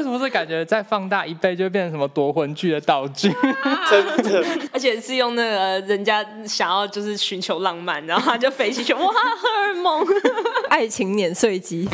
[0.00, 3.30] 为什么是感觉再放大一倍就会变成什么夺魂剧的道具？
[3.90, 4.42] 真的，
[4.72, 9.12] 而且是用那个人家想要就是寻求浪漫，然后他就飞起去，哇，荷
[9.58, 10.02] 尔蒙，
[10.70, 11.86] 爱情碾碎机。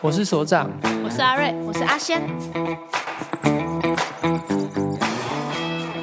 [0.00, 0.70] 我是所长，
[1.04, 2.22] 我是阿瑞，我是阿仙。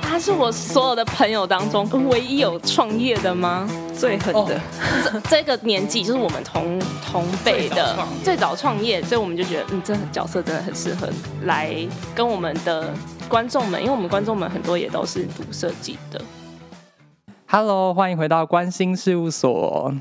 [0.03, 3.67] 他是我所有的朋友当中唯一有创业的吗？
[3.97, 4.59] 最狠的，
[5.03, 11.07] 这这个年纪就是我们同同辈的最早创业，所以我们就觉得，嗯，这角色真的很适合
[11.43, 11.75] 来
[12.13, 12.93] 跟我们的
[13.27, 16.21] 观众们，因为我们观众们很多也都是读设计的。
[17.47, 19.93] Hello，欢迎回到关心事务所。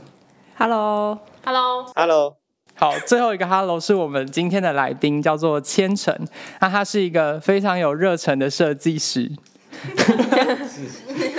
[0.57, 2.37] Hello，Hello，Hello。
[2.77, 6.13] 好，最后一个 Hello 是我们今天的来宾，叫做千成。
[6.61, 9.31] 那他是一个非常有热忱的设计师。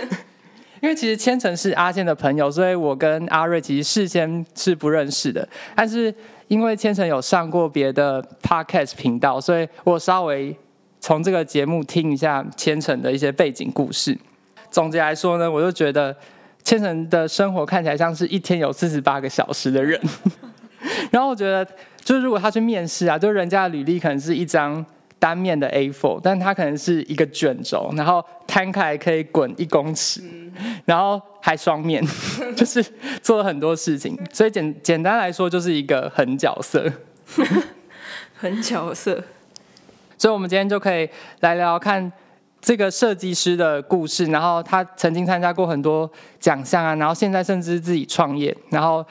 [0.86, 5.48] 因为其实千城是阿健的朋友，所以我跟阿瑞其实事先是不认识的。
[5.76, 6.14] 但是
[6.48, 10.56] 因为千城有上过别的 podcast 频道，所以我稍微
[11.00, 14.16] 从这个节目听一下千城的一些背景故事。
[14.70, 16.16] 总结来说呢，我就觉得
[16.64, 20.00] 千城的生活看起来像是一天有四十八个小时的人。
[21.10, 21.68] 然后我觉得，
[22.04, 24.86] 就是如果他去面试啊，就人家的履历可能是一张。
[25.18, 30.22] 单面的 A4，但它可能是一个卷轴，然后摊开可以滚一公尺，
[30.86, 32.04] 然后还双面，
[32.56, 32.86] 就是
[33.24, 34.18] 做了很多事情。
[34.32, 36.92] 所以简简单来说，就是一个狠角色，
[38.36, 39.24] 狠角色。
[40.18, 42.12] 所以，我们今天就可以来聊聊看
[42.62, 44.26] 这个设计师的故事。
[44.26, 48.56] 然后，他曾经参加过很多奖项啊，然后现在甚至自己创业。
[48.70, 49.06] 然后，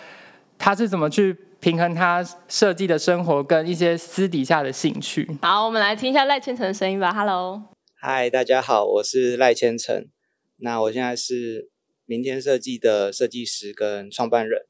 [0.58, 1.36] 他是怎么去？
[1.64, 5.26] 平衡他设计的生活跟一些私底下的兴趣。
[5.40, 7.10] 好，我们来听一下赖千成的声音吧。
[7.10, 7.62] Hello，
[7.98, 10.04] 嗨，大家好，我是赖千成。
[10.58, 11.70] 那我现在是
[12.04, 14.66] 明天设计的设计师跟创办人。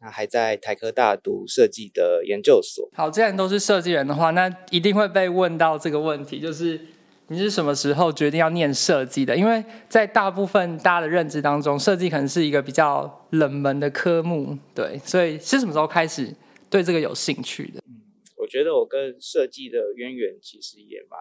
[0.00, 2.88] 那还在台科大读设计的研究所。
[2.94, 6.80] 好，既然都是设计人的话，那一定会被问到这个问题，就是
[7.28, 9.36] 你是什么时候决定要念设计的？
[9.36, 16.32] 因为在大部分大家的认知当中，设计可能是一个比较冷门的科目，对，所以是什么时候开始
[16.70, 17.80] 对这个有兴趣的？
[17.88, 18.00] 嗯，
[18.36, 21.18] 我觉得我跟设计的渊源其实也蛮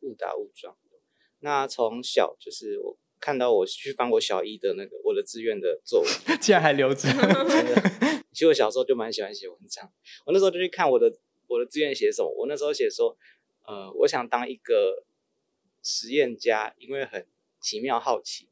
[0.00, 0.98] 误打误撞的。
[1.38, 6.10] 那从小就是我看到我去翻我小一的那个我的志愿的作文，
[6.42, 7.08] 竟然还留着。
[8.34, 9.88] 其实我小时候就蛮喜欢写文章，
[10.26, 11.12] 我那时候就去看我的
[11.46, 12.28] 我的志愿写什么。
[12.36, 13.16] 我那时候写说，
[13.64, 15.04] 呃，我想当一个。
[15.82, 17.26] 实验家，因为很
[17.60, 18.48] 奇妙好奇，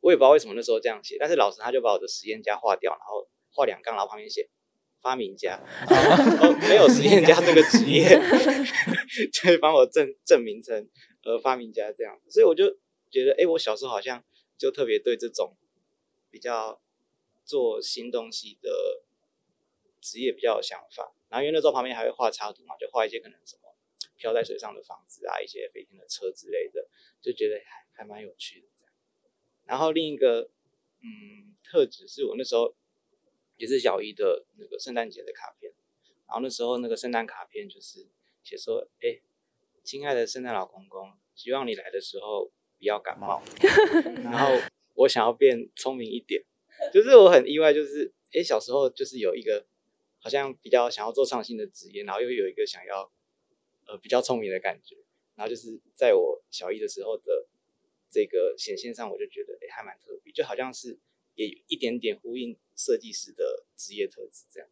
[0.00, 4.48] 我也不知道为什么那时候这样写，但是老师他就把我的实验家划掉，然后画两杠，然后旁边写
[5.00, 8.08] 发明家， 哦，没有实验家这个职业，
[9.32, 10.88] 就会帮我证证明成
[11.24, 12.70] 呃发明家这样，所以我就
[13.10, 14.24] 觉得，哎，我小时候好像
[14.56, 15.56] 就特别对这种
[16.30, 16.80] 比较
[17.44, 18.70] 做新东西的
[20.00, 23.62] 职业比较有想法，然后因为那时候旁边还会画插图嘛，就画一些可能什么。
[24.18, 26.86] 飘在水上的房子啊，一些飞天的车之类的，
[27.22, 28.92] 就觉得还还蛮有趣的这样。
[29.64, 30.50] 然后另一个
[31.00, 32.74] 嗯特质是我那时候
[33.56, 35.72] 也是小一的那个圣诞节的卡片，
[36.26, 38.08] 然后那时候那个圣诞卡片就是
[38.42, 39.20] 写说，哎，
[39.84, 43.40] 亲爱的圣诞老公公，希望你来的时候不要感冒。
[44.24, 44.52] 然后
[44.94, 46.42] 我想要变聪明一点，
[46.92, 49.64] 就是我很意外，就是哎小时候就是有一个
[50.18, 53.12] 好像比较想要做创新的职业，然后又有一个想要。
[53.88, 54.96] 呃，比较聪明的感觉，
[55.34, 57.48] 然后就是在我小一的时候的
[58.10, 60.98] 这个显现上，我就觉得哎，还蛮特别，就好像是
[61.34, 64.68] 也有一点点呼应设计师的职业特质这样。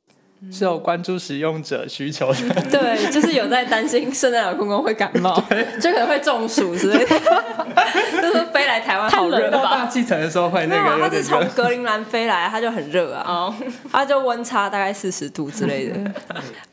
[0.53, 5.35] 是有关注使用者需求的， 对，就是有在担心圣诞老公公会感冒，
[5.81, 7.21] 就可能会中暑之类的，
[8.23, 9.63] 就是飞来台湾好热吧？
[9.63, 13.53] 大气层的时候会那个，他是从格陵兰飞来，他就很热啊，
[13.91, 16.13] 他就温差大概四十度之类的。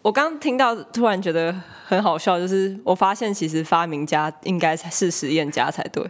[0.01, 6.03] 我刚听到，突然觉得很好笑，就是我发现其实发明家应该是实验家才对，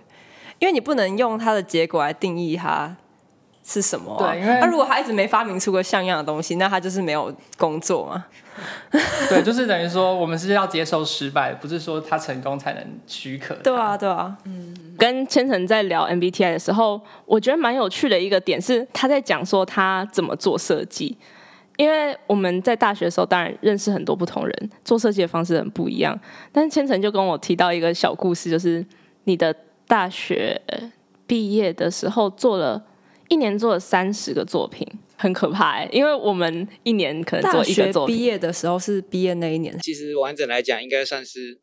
[0.60, 2.96] 因为你不能用他的结果来定义他。
[3.64, 4.32] 是什么、啊？
[4.32, 8.26] 对，因为他如果他一直没发明出个像样的东西，那他就是没有工作嘛。
[9.30, 13.56] 对，就是等于说，我们是要接受失败，不是说他成功才能许可。
[13.56, 14.38] 对啊，对啊。
[14.44, 21.18] 嗯，跟千成在聊 MBTI 的时候，我觉得蛮有趣的一个点是，他在讲说他怎么做设计。
[21.78, 26.20] 因为我们在大学的时候，当然认识很多不同人，做设计的方式很不一样。
[26.52, 28.86] 但是千成就跟我提到一个小故事，就是
[29.24, 29.56] 你的
[29.88, 30.62] 大学
[31.26, 32.84] 毕业的时候做了。
[33.30, 34.88] 一年做了三十个作品，
[35.18, 35.90] 很可怕哎！
[35.92, 38.16] 因为我们一年可能做一个作品。
[38.16, 39.78] 毕业的时候是毕业那一年。
[39.80, 41.60] 其实完整来讲，应该算是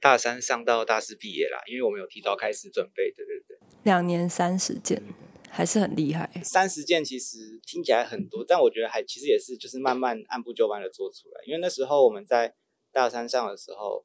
[0.00, 3.58] 大三上到大四毕业啦，因为我们有提早开始准备，对对对。
[3.84, 5.02] 两年三十件，
[5.48, 6.30] 还是很厉害。
[6.44, 11.40] 三十件其实听起来很多，但我觉得还其实也是就是慢慢按部就班的做出来。
[11.46, 12.54] 因为那时候我们在
[12.92, 14.04] 大三上的时候，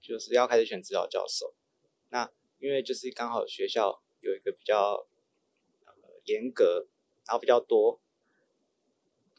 [0.00, 1.54] 就是要开始选指导教授。
[2.10, 5.17] 那因为就是刚好学校有一个比较呃
[6.28, 6.86] 严格，
[7.26, 8.00] 然后比较多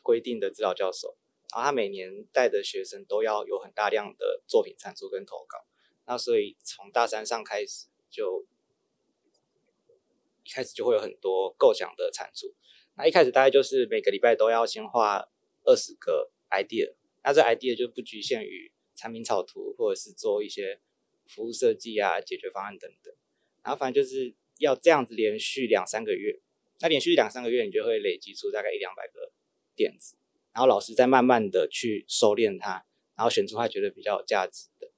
[0.04, 1.18] 规定的指导教授，
[1.54, 5.66] 然后他每年带的学生都要有很大量的作品产出跟投稿。
[6.06, 8.46] 那所以从大三上开始就。
[10.42, 12.56] 一开始就会有很多构想的产出，
[12.98, 15.30] 那一开始大概就是每个礼拜都要先画
[15.64, 16.92] 二十个 idea，
[17.24, 20.80] 那这 idea 就不局限于产品草图或者是做一些
[21.28, 23.14] 服务设计啊、解决方案等等，
[23.62, 26.42] 然后反正就是要这样子连续两三个月，
[26.80, 29.32] 那连续两三个月你就会累积出大概一两百个
[29.76, 30.16] 点子，
[30.54, 32.86] 然后老师再慢慢的去收敛它，
[33.16, 34.92] 然后选出他觉得比较有价值的，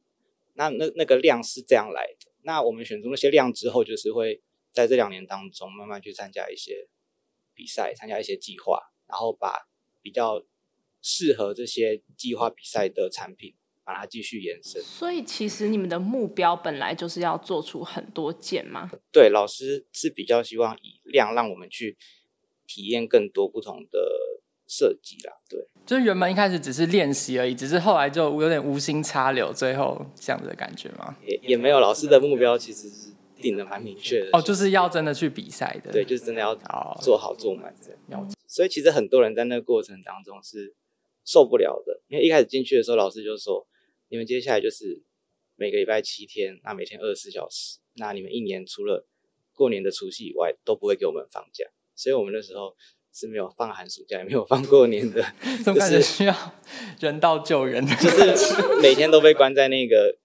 [0.54, 4.42] 那那那个量是这样来的，那我们选出那些量之后，就是会。
[4.74, 6.88] 在这两年当中，慢慢去参加一些
[7.54, 9.68] 比赛，参加一些计划，然后把
[10.02, 10.42] 比较
[11.02, 13.54] 适合这些计划比赛的产品，
[13.92, 14.82] 把它继续延伸。
[14.82, 18.90] 所以，其实你们的目标本来就是要做出很多件吗？
[19.12, 21.98] 对，老师是比较希望以量让我们去
[22.66, 24.00] 体验更多不同的
[24.68, 25.34] 设计啦。
[25.50, 31.18] 对，就是原本一开始只是练习而已，只是后来就有点无心插柳，最后这样子的感觉吗？
[31.26, 33.12] 也也没有，老师的目标其实是。
[33.42, 36.56] 定的蛮明确的哦，就是要真的去比赛的，对，就是真的要
[37.02, 38.32] 做好做满这样。
[38.46, 40.76] 所以其实很多人在那个过程当中是
[41.26, 43.66] 受不了的，因为一开始进去的时候，老师就说
[44.12, 45.02] ：“你们接下来就是
[45.56, 49.08] 每个礼拜七天，那每天二十四小时，那你们一年除了
[49.54, 51.66] 过年的除夕以外，都不会给我们放假。”
[51.96, 52.76] 所以我们那时候
[53.14, 55.24] 是没有放寒暑假，也没有放过年的，
[55.66, 56.36] 就是需要
[57.00, 60.18] 人道救援，就是每天都被关在那个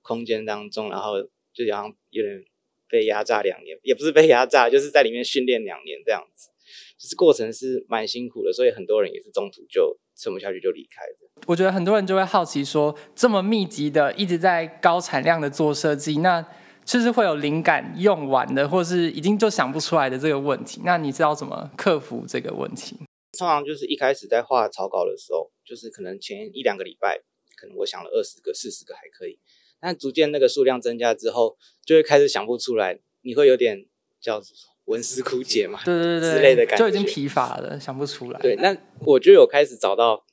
[0.00, 2.44] 空间当中，然后就好像有点。
[2.86, 6.50] 被压榨两年，也不是被压榨，就是在里面训练两年这样子，
[6.96, 11.23] 就是过程是蛮辛苦的，所以很多人也是中途就撑不下去就离开了。
[11.46, 16.44] 我觉得很多人就会好奇说，这么密集的一直在高产量的做设计，那
[16.86, 20.80] 是不是会有灵感用完的，或是已经就想不出来的这个问题？
[20.84, 22.98] 那你知道怎么克服这个问题？
[23.36, 27.18] 通常就是一开始在画草稿的时候，就是可能前一两个礼拜，
[27.60, 29.38] 可能我想了二十个、四十个还可以。
[29.80, 33.84] 但逐渐那个数量增加之后，就会开始想不出来，你会有点
[34.20, 34.40] 叫
[34.84, 35.80] 文思枯竭嘛？
[35.84, 38.40] 对对对，之类的感觉，就已经疲乏了，想不出来。
[38.40, 40.24] 对，那我就有开始找到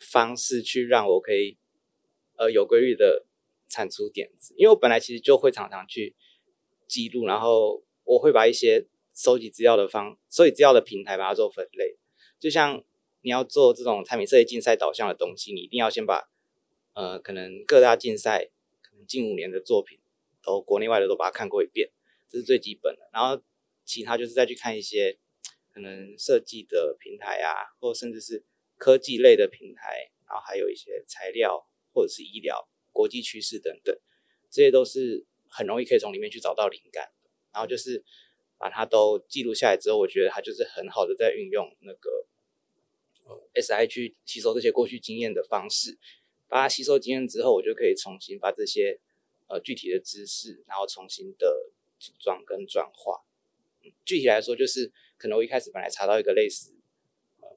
[0.00, 1.56] 方式去让我可以
[2.36, 3.26] 呃有规律的
[3.68, 6.16] 产出点子，因为我本来其实就会常常去
[6.88, 11.96] 记录，然后我会把一些收集资料的方收集资料的平台把它做分类，
[12.38, 12.82] 就像
[13.20, 16.28] 你要做这种产品设计竞赛导向的东西，你一定要先把
[16.94, 18.50] 呃可能各大竞赛
[18.82, 19.00] 可能。
[19.06, 19.98] 近五年的作品，
[20.40, 21.90] 都国内外的都把它看过一遍，
[22.28, 23.10] 这是最基本的。
[23.12, 23.42] 然后
[23.84, 25.18] 其他就是再去看一些
[25.72, 28.44] 可能设计的平台啊，或甚至是
[28.80, 33.94] 科技类的平台，然后还有一些材料或者是医疗、国际趋势等等，
[34.50, 37.12] 这些都是很容易可以从里面去找到灵感。
[37.52, 38.02] 然后就是
[38.56, 42.26] 把它都记录下来之后，我觉得它就是很好的在运用那个
[43.52, 45.98] SI 去吸收这些过去经验的方式。
[46.48, 48.98] 把它吸收经验之后，我就可以重新把这些
[49.46, 53.24] 呃具体的知识，然后重新的组装跟转化。
[54.04, 56.74] 具体来说，就是可能我一开始本来查到一个类似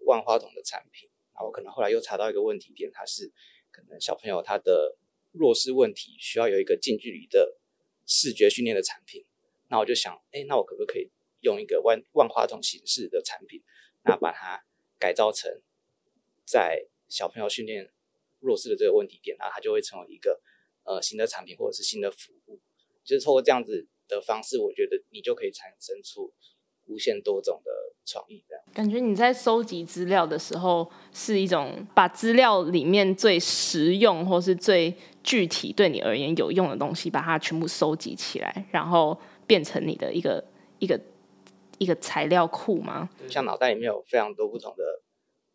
[0.05, 3.31] 万花筒的产品，然后可能后来又查到一个问题点，它是
[3.71, 4.97] 可能小朋友他的
[5.31, 7.57] 弱视问题需要有一个近距离的
[8.05, 9.25] 视觉训练的产品。
[9.69, 11.11] 那我就想，哎，那我可不可以
[11.41, 13.61] 用一个万万花筒形式的产品，
[14.03, 14.63] 那把它
[14.99, 15.61] 改造成
[16.45, 17.91] 在小朋友训练。
[18.45, 20.37] 弱势的这个问题点，然后它就会成为一个
[20.83, 22.59] 呃新的产品或者是新的服务，
[23.01, 26.29] 就是透过这样子的方式，我觉得你就可以产生出
[26.83, 27.71] 无限多种的
[28.05, 28.43] 创意。
[28.47, 34.93] 这样感觉你在收集资料的时候，是一种把资料里面最实用或是最
[35.23, 40.43] 具体对你而言有用的东西，把它全部收集起来，然后变成你的一个
[40.79, 40.99] 一个
[41.77, 43.09] 一个材料库吗？
[43.29, 44.83] 像脑袋里面有非常多不同的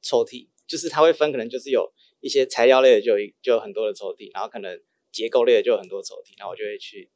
[0.03, 1.93] 抽屉，就是它会分，可能就是有。
[2.21, 4.77] 一些材料类的就有就有很多的抽屉，然后可能
[5.13, 7.09] 结构类的就有很多抽屉，然后我就会去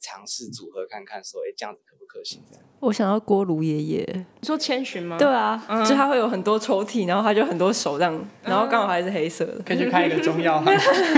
[0.00, 2.42] 尝试组合看看，说哎这样子可不可行？
[2.80, 5.18] 我想到锅炉爷爷，你说千寻吗？
[5.18, 10.62] 对啊，嗯、就他会有很多抽屉，然后他就很多手这样，然后刚好还是黑色的，可以去开一个中药。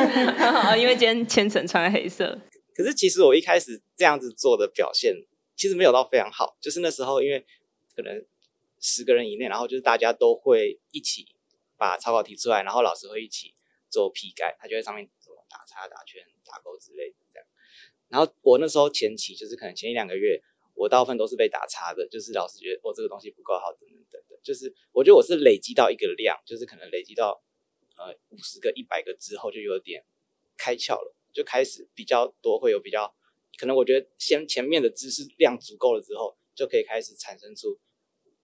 [0.76, 2.38] 因为今天千层穿黑色。
[2.74, 5.14] 可是其实我一开始这样子做的表现，
[5.56, 7.46] 其实没有到非常好，就是那时候因为
[7.94, 8.24] 可能
[8.80, 11.26] 十个人以内，然后就是大家都会一起。
[11.78, 13.52] 把草稿提出来，然后老师会一起
[13.90, 15.04] 做批改，他就在上面
[15.50, 17.21] 打叉、打圈、打勾之类的这样。
[18.12, 20.38] 然后我那时候前期就是可能前一两个月，
[20.74, 24.38] 我大部分都是被打叉的，就是老师觉得我、哦、这个东西不够好，等等等等。
[24.42, 27.42] 就是我觉得我是累积到一个量，就是可能累积到
[27.96, 30.04] 呃五十个、一百个之后，就有点
[30.58, 33.14] 开窍了，就开始比较多，会有比较
[33.56, 37.78] 可能我觉得先前面的知识量足够了之后，就可以开始产生出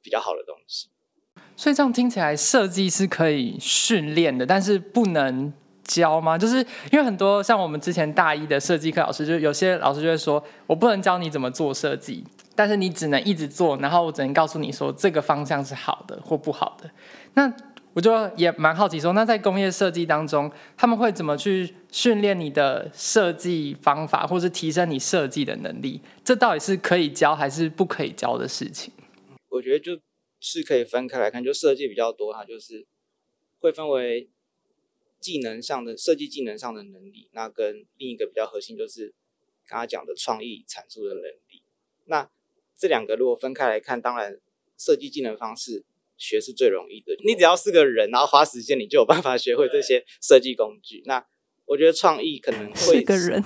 [0.01, 0.89] 比较好的东西。
[1.57, 5.53] 所以这样听起来，设计是可以训练的，但是不能
[5.89, 6.39] 教吗？
[6.39, 6.59] 就是
[6.93, 12.23] 因为很多像我们之前大一的设计课老师，就有些老师就会说，我不能教你怎么做设计，
[12.55, 16.89] 但是你只能一直做，然后我只能告诉你说这个方向是好的或不好的。
[17.35, 17.53] 那
[17.95, 26.01] 我就也蛮好奇说，那在工业设计当中，他们会怎么去训练你的设计方法，或是提升你设计的能力？
[26.23, 28.93] 这到底是可以教还是不可以教的事情？
[29.49, 29.99] 我觉得就
[30.39, 32.87] 是可以分开来看，就设计比较多，它就是
[33.59, 34.29] 会分为
[35.21, 39.15] 技能上的设计技能上的能力，那跟另一个比较核心就是
[39.67, 41.63] 刚刚讲的创意产出的能力。
[42.07, 42.31] 那
[42.77, 44.39] 这两个如果分开来看，当然
[44.77, 45.85] 设计技能方式
[46.17, 51.03] 学是最容易的，你只要是个人，然后花时间，你就有办法学会这些 设计工具。
[51.07, 51.27] 那
[51.67, 53.43] 我觉得创意可能会是个人，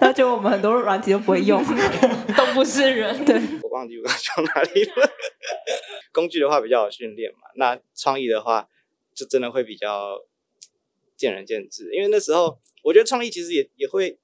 [0.00, 1.62] 那就我们很多软体都不会用，
[2.36, 3.24] 都不是人。
[3.24, 4.92] 对，我忘记我刚讲哪里了。
[6.12, 8.68] 工具的话比较有训练嘛，那创意的话
[9.14, 10.24] 就真的会比较
[11.16, 11.92] 见仁见智。
[11.92, 14.18] 因为那时候我觉得创意其实也也会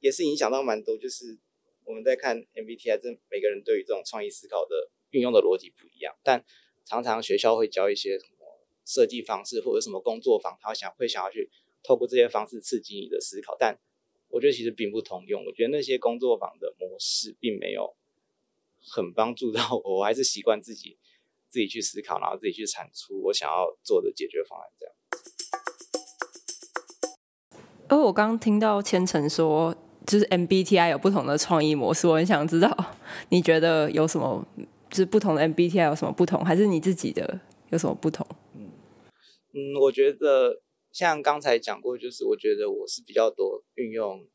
[0.00, 1.38] 也是影响到蛮多，就是
[1.84, 6.14] 我们在看 MBTI，这每个人对于这种创意思考的运用的逻辑不一样。
[6.22, 6.44] 但
[6.84, 11.50] 常常学校会教一些什么设计方式或者什么工作坊，他想会想要去
[11.82, 13.56] 透过这些方式刺激你的思考。
[13.58, 13.78] 但
[14.28, 15.44] 我觉得其实并不通用。
[15.44, 17.96] 我觉得那些工作坊的模式并没有。
[18.86, 20.98] 很帮助到我，我还是习惯自己
[21.48, 24.68] 自己去思考，然后自己去产出我想要做的解决方案。
[24.78, 24.94] 这样。
[27.88, 29.74] 而我刚听到千成说，
[30.06, 32.94] 就是 MBTI 有不同的创意模式，我很想知道，
[33.28, 34.46] 你觉得有什么？
[34.90, 36.44] 就是不同的 MBTI 有什么不同？
[36.44, 38.26] 还是你自己的有什么不同？
[38.54, 38.70] 嗯
[39.52, 40.60] 嗯，我觉得
[40.92, 44.26] 像刚才讲过，就是我觉得我是比较多运用。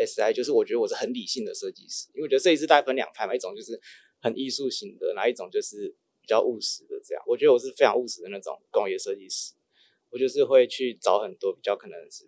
[0.00, 3.80] S I 就是我觉得我是很理性的设计师，因为我觉得设计师大概分两派嘛，一种就是
[4.20, 7.24] 很艺术型的，哪一种就是比较务实的这样。
[7.26, 9.54] 我觉得我是非常务实的那种工业设计师，
[10.10, 12.24] 我就是会去找很多比较可能是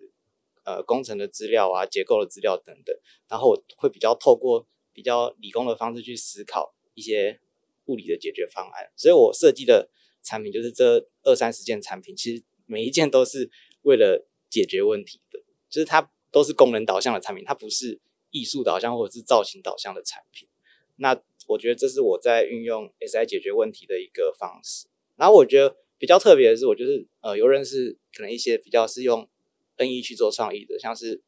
[0.64, 2.96] 呃工程的资料啊、结构的资料等等，
[3.28, 7.40] 然后我会比较透过比较理工的方式去思考一些
[7.86, 8.90] 物理的解决方案。
[8.96, 9.90] 所以我设计的
[10.22, 13.50] 产品就是这二三十件产品，其实每一件都是
[13.82, 16.10] 为了解决问题的，就是它。
[16.32, 20.48] 都是功能导向的产品，它不是艺术导向或者是造型导向的产品。
[20.94, 24.86] 那我觉得这是我在运用 SI 解决问题的一个方式。
[25.16, 29.28] 然后我觉得比较特别的是，我就是呃有认识可能一些比较是用
[29.76, 31.22] NE 去做创意的，像是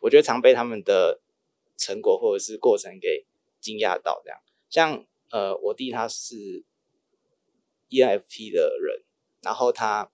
[0.00, 1.22] 我觉得常被他们的
[1.78, 3.24] 成果或者是过程给
[3.60, 4.38] 惊讶到这样。
[4.68, 6.64] 像呃我弟他是
[7.88, 9.04] ENFP 的人，
[9.40, 10.10] 然后他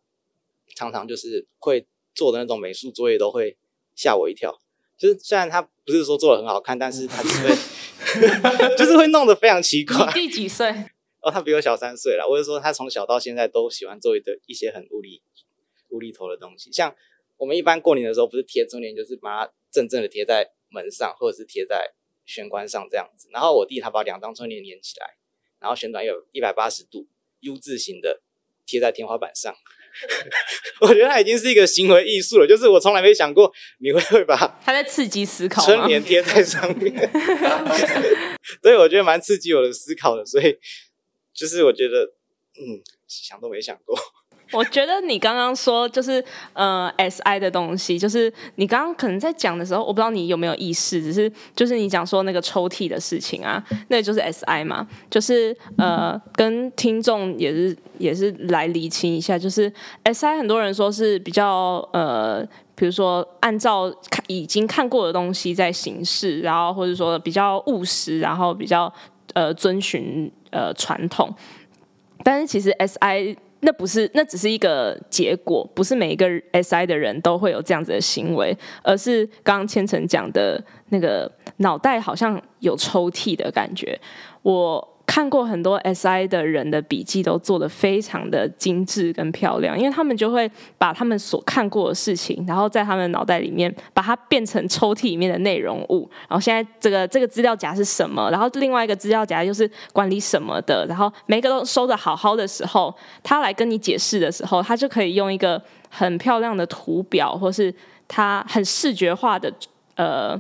[0.77, 3.57] 常常就是会做的那种美术作业都会。
[4.01, 4.57] 吓我一跳，
[4.97, 10.07] 就是虽然他不是说做的很好看，但是他就是会， 就是会弄得非常奇怪。
[10.07, 10.73] 你弟几岁？
[11.21, 12.27] 哦，他比我小三岁了。
[12.29, 15.23] 我就说他从小到现在都喜欢做一的一些很无厘
[15.89, 16.95] 无厘头的东西，像
[17.37, 21.93] 我们一般过年的时候，不是贴春联，就是把它正正的贴在门上，或者是贴在
[22.27, 23.29] 玄关上这样子。
[23.33, 25.17] 然后我弟他把两张春联连起来，
[25.61, 27.09] 然后旋转有一百八十度
[27.41, 28.23] U 字形的
[28.67, 29.55] 贴在天花板上。
[30.83, 36.95] 我觉得他已经是一个行为艺术了，就是我从来没想过你会 会把他在刺激思考，春联贴在上面，
[38.63, 40.57] 所以我觉得蛮刺激我的思考的，所以
[41.39, 42.03] 就是我觉得，
[42.59, 43.97] 嗯，想都没想过。
[44.51, 59.71] 我觉得你刚刚说就是呃 S I 的东西，就是你刚刚可能在讲的时候，我不知道你有没有意识，只是就是你讲说那个抽屉的事情啊，那就是 S I 嘛，就是呃跟听众也是也是来厘清一下，就是
[60.05, 62.43] S I 很多人说是比较呃，
[62.75, 68.91] 比如说按照看已经看过的东西在行事，然后或者说比较务实，然后比较
[69.35, 71.35] 呃遵循呃传统，
[72.23, 73.37] 但是其实 S I。
[73.61, 84.01] 那不是，那只是一个结果，不是每一个 SI 的人都会有这样子的行为，而是刚刚千层讲的那个脑袋好像有抽屉的感觉，
[84.43, 84.98] 我。
[85.09, 96.09] 看过很多 SI 的人的笔记都做得非常的精致跟漂亮，因为他们就会把他们所看过的事情，然后在他们脑袋里面把它变成抽屉里面的内容物。
[96.29, 98.31] 然后现在这个这个资料夹是什么？
[98.31, 100.85] 然后另外一个资料夹又是管理什么的？
[100.87, 107.75] 然后每个都收的好好的时候，他来跟你解释的时候，他就可以用一个很漂亮的图表，或是
[108.07, 109.51] 他很视觉化的
[109.97, 110.39] 呃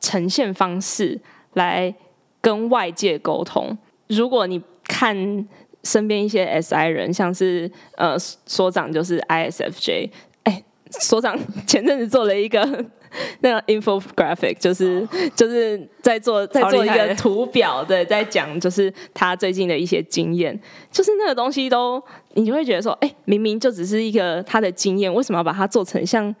[0.00, 1.20] 呈现方式。
[1.54, 1.94] 来
[2.40, 3.76] 跟外界沟通。
[4.08, 5.48] 如果你看
[5.82, 10.10] 身边一些 SI 人，像是呃所长就是 ISFJ，
[10.44, 12.84] 哎，所长前阵子做了一个
[13.40, 15.36] 那个 infographic，就是、oh.
[15.36, 20.58] 就是在做在做一个图表，对，在讲就是他最近的一些经验，
[20.90, 22.02] 就是那个东西都
[22.34, 26.34] 你就会觉得说，哎，明明就只是一个他的经验，为什么要把它做成像？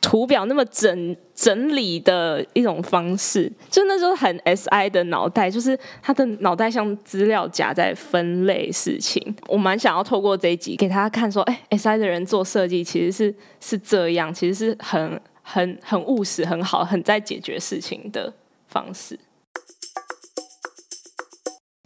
[0.00, 9.34] 图表那么整整理的一种方式，就那时候很 SI 的脑袋，就是他的脑袋像资料夹在分类事情。
[9.48, 18.32] 我蛮想要透过这一集给他看，说，哎，SI 的人做设计其实是是这样，其实是很很很务实、很好、很在解决事情的
[18.68, 19.18] 方式。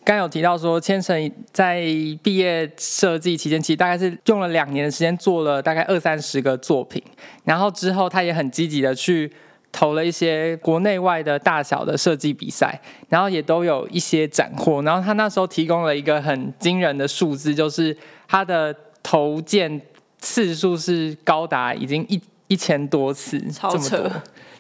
[0.05, 1.81] 刚有提到说，千城在
[2.25, 7.01] 毕业设计期间，其实大概是用了两年的时间，做了大概二三十个作品。
[7.45, 9.33] 然后之后，他也很积极的去
[9.71, 14.83] 投了一些国内外的大小的设计比赛，然后也都有一些斩获。
[14.83, 19.81] 然后他那时候提供了一个很惊人的数字，就是他的投件
[20.19, 24.11] 次数是高达已经一一千多次，超扯，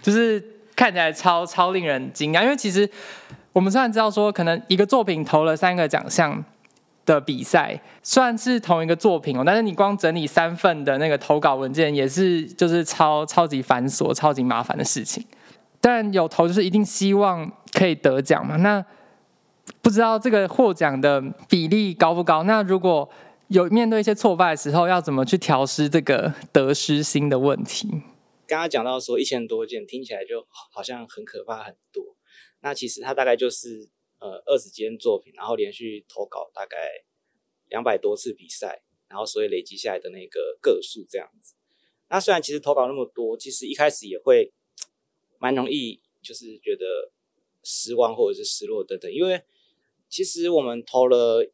[0.00, 0.40] 就是
[0.76, 2.88] 看起来超超令人惊讶，因为其实。
[3.52, 6.44] 我们虽然知道说，可能一个作品投了三个奖项
[7.04, 15.25] 的比赛，虽然是同一个作品哦，但是你光整理三份的那个投稿文件，也是就是超超级繁琐、超级麻烦的事情。
[15.80, 18.56] 但有投就是一定希望可以得奖嘛？
[18.56, 18.85] 那
[19.80, 22.44] 不知道这个获奖的比例高不高？
[22.44, 23.09] 那如果
[23.49, 27.88] 有面对一些挫败的时候，要怎么去调试这个得失心的问题？
[28.47, 32.02] 刚刚讲到说一千多件，听起来就好像很可怕很多。
[32.62, 33.88] 那其实它大概就是
[34.19, 36.76] 呃二十件作品，然后连续投稿大概
[37.69, 41.54] 两百多次比赛，然后所以累积下来的那个个数这样子。
[42.09, 44.52] 那虽然其实投稿那么多，其实一开始也会
[45.38, 47.11] 蛮容易就是觉得
[47.62, 49.42] 失望或者是失落等等，因为
[50.09, 51.45] 其实我们投了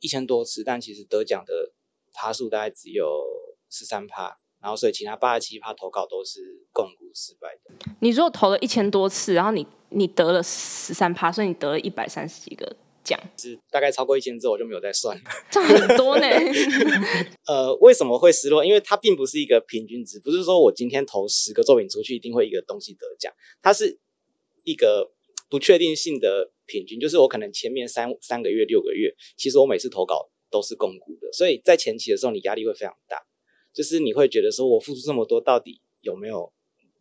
[0.00, 1.72] 一千多次，但其实得奖的
[2.12, 3.24] 趴数大概只有
[3.68, 4.38] 十三趴。
[4.58, 6.40] 然后，所以其他八十七趴投稿都是
[6.72, 7.74] 摃龟失败的。
[8.00, 9.64] 你如果投了一千多次，然后你
[9.96, 15.22] 你得了十三趴，所以你得了一百三十几个奖，是大概超过一千之后我就没有再算了。
[15.50, 16.26] 这样很多呢。
[17.48, 18.64] 呃，为什么会失落？
[18.64, 23.32] 因为它并不是一个平均值，不是说我今天投十个作品出去一定会一个东西得奖，
[23.62, 23.98] 它是
[24.64, 25.12] 一个
[25.48, 27.00] 不确定性的平均。
[27.00, 33.22] 就是我可能前面三三个月、六个月，其实我每次投稿都是摃龟的，所以在前期的时候，你压力会非常大。
[33.72, 36.52] 就是你会觉得说，我付出这么多，到底有没有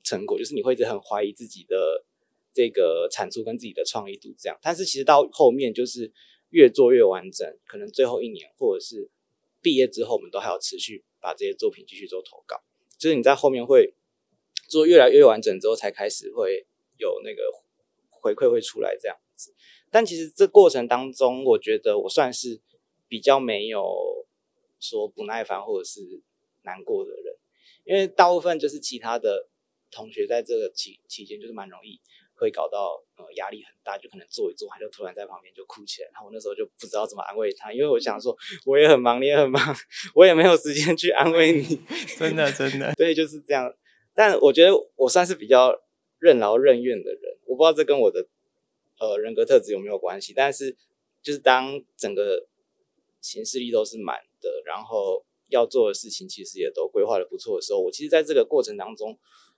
[0.03, 0.37] 成果？
[0.37, 2.04] 就是你会一直很怀疑自己的
[2.55, 4.57] 这个产出跟自己的创意度这样。
[4.63, 6.11] 但是其实到后面就是
[6.49, 9.11] 越做越完整，可能最后一年或者是
[9.61, 12.63] 毕业之后，我们都还要持续把这些作品继续做投稿。
[12.97, 13.93] 就是你在后面会
[14.69, 16.65] 做越来越完整之后，才开始会
[16.97, 17.43] 有那个
[18.09, 19.53] 回馈会出来这样子。
[19.91, 22.61] 但其实这过程当中，我觉得我算是
[23.07, 24.25] 比较没有
[24.79, 26.23] 说不耐烦或者是。
[26.67, 27.37] 难过的人，
[27.83, 29.47] 因为大部分就是其他的
[29.91, 32.01] 同学在这个期期间就是蛮容易
[32.35, 39.61] 会搞到呃压力很大，就可能坐一坐，他就突然在旁边就哭起来，然后我那时候就不知道怎么安慰他，因为我想说我也很忙，你也很忙，
[40.13, 41.79] 我也没有时间去安慰你，
[42.17, 43.73] 真的真的，对，就是这样。
[44.13, 45.81] 但我觉得我算是比较
[46.19, 48.27] 任劳任怨的人，我不知道这跟我的
[48.99, 50.75] 呃人格特质有没有关系，但是
[51.21, 52.47] 就是当整个
[53.21, 55.25] 行事力都是满的，然后。
[55.49, 59.15] 要做的事情其实也都规划的不错的时候，我其实在这个过程当中，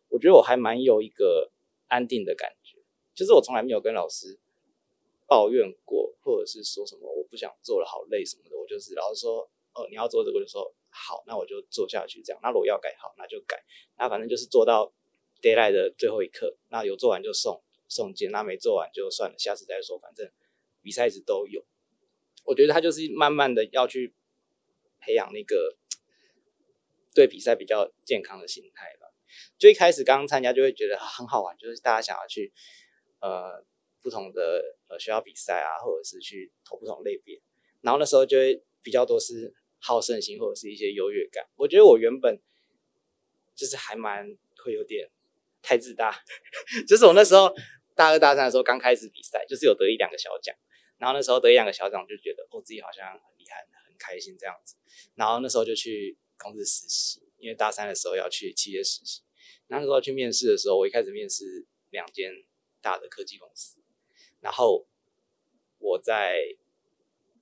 [0.09, 1.49] 我觉得我还蛮有一个
[1.87, 2.66] 安定的感觉，
[3.17, 4.37] 就是我从来没有跟老师
[5.25, 8.55] 抱怨过，或者是说什么我不想做了，好累什么的。
[8.55, 12.21] 我就是老师说，哦，你要做这个，我就说好，那我就做下去。
[12.21, 13.63] 这样，那如果要改，好，那就改。
[13.97, 14.93] 那反正就是做到
[15.41, 19.97] deadline 的最后一刻，那有做完就送送件，那没做完就算了，下次再说。
[19.97, 20.31] 反正
[20.83, 21.65] 比赛一直都有，
[22.45, 24.13] 我觉得他就是慢慢的要去。
[24.99, 25.77] 培养那个
[27.13, 29.07] 对比赛比较健康的心态吧。
[29.57, 32.51] 就一开始刚刚参加就会觉得很好玩，就是大家想要去
[33.19, 33.63] 呃
[34.01, 37.41] 不同的呃学校比赛啊，或者是去投不同类别。
[37.81, 41.47] 然后那时候就会比较多是好胜心或者是一些优越感。
[41.55, 42.39] 我觉得我原本
[43.55, 44.25] 就是还蛮
[44.63, 45.09] 会有点
[45.61, 46.23] 太自大，
[46.87, 47.53] 就是我那时候
[47.95, 50.55] 大二大三的时候刚开始比赛，就是有得一两个小奖。
[50.97, 53.65] 然后那时候得一两个小奖，就觉得哦自己好像很厉害。
[53.87, 54.75] 很开心这样子，
[55.15, 59.23] 然后那时候就去公司实习，因为大三的时候要去企业实习。
[59.69, 62.31] 那时候去面试的时候，我一开始面试两间
[62.87, 63.81] 大的科技公司，
[64.39, 64.87] 然后
[65.79, 66.39] 我在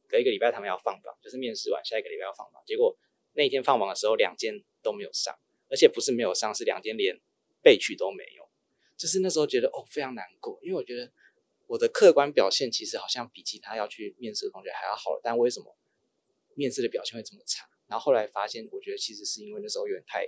[0.07, 2.97] 隔一个礼拜他们要放榜，就是面试完下一个礼拜要放榜，结果
[3.33, 5.37] 那一天放榜的时候两间都没有上，
[5.69, 7.21] 而且不是没有上，是两间连
[7.61, 8.49] 备取都没有。
[8.97, 11.11] 就是那时候觉得哦非常难过，因为我觉得
[11.67, 15.77] 我的客观表现其实好像比其他要去面试的同学还要好，但为什么
[16.55, 17.69] 面试的表现会这么差？
[17.87, 20.27] 然后后来发现，我觉得其实是因为那时候有点太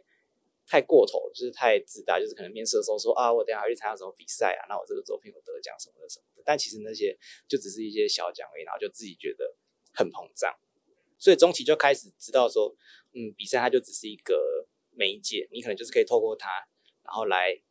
[0.67, 9.55] 太过头，就是太自大，就是可能面试的时候说啊，我等下要去参加什么比赛啊，那我这个作品我得奖什么的什么的，但其实那些就只是一些小奖而已，然后就自己觉得
[9.93, 10.53] 很膨胀，
[11.17, 12.75] 所以中期就开始知道说，
[13.13, 16.49] 嗯，比赛它就只是一个媒介，你可能就是可以透过它，
[17.03, 17.61] 然后来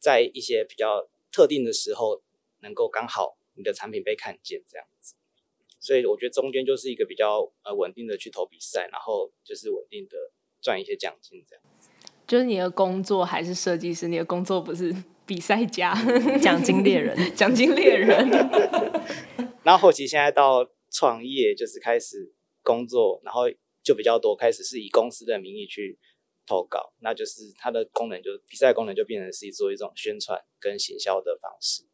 [0.00, 2.20] 在一些比较特定的时候，
[2.60, 5.14] 能够刚好你的产品被看见这样子。
[5.78, 11.88] 所以我觉得中间就是一个比较呃稳定的去投比赛，然后就是稳定的赚一些奖金这样子。
[12.26, 15.94] 就是你的工作还是设计师，你的工作不是比赛家，
[16.40, 18.28] 奖金猎人， 奖金猎人。
[19.62, 23.42] 然后后期现在到创业，就是开始工作，然后
[23.82, 25.98] 就比较多，开始是以公司的名义去
[26.46, 31.84] 投稿，那就是它的功能就比赛功能就变成是做一种宣传跟行销的方式。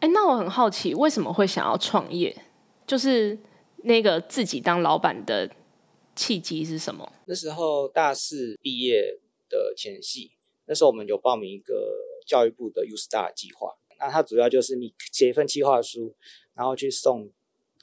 [0.00, 2.36] 哎，那我很好奇，为什么会想要创业？
[2.86, 3.38] 就是
[3.78, 5.50] 那个自己当老板的
[6.14, 7.12] 契机是什么？
[7.26, 10.32] 那时候大四毕业的前夕，
[10.66, 11.94] 那时候我们有报名一个
[12.26, 13.74] 教育部的 U Star 计划。
[13.98, 16.14] 那它主要就是你写一份计划书，
[16.54, 17.30] 然后去送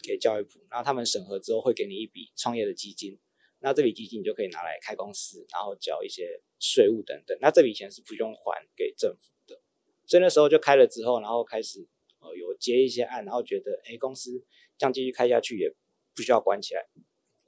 [0.04, 3.20] 给教育部，然后他们审核之后会给你一笔创业的基金。
[3.60, 7.38] 那这笔基金你就可以拿来开公司，然后缴一些税务等等。
[7.42, 9.60] 那这笔钱是不用还给政府的。
[10.06, 11.88] 所以那时候就开了之后，然后开始。
[12.24, 14.46] 呃，有接一些案，然后觉得，哎，公司
[14.78, 15.74] 这样继续开下去也
[16.16, 16.88] 不需要关起来，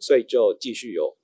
[0.04, 1.16] 所以就继续有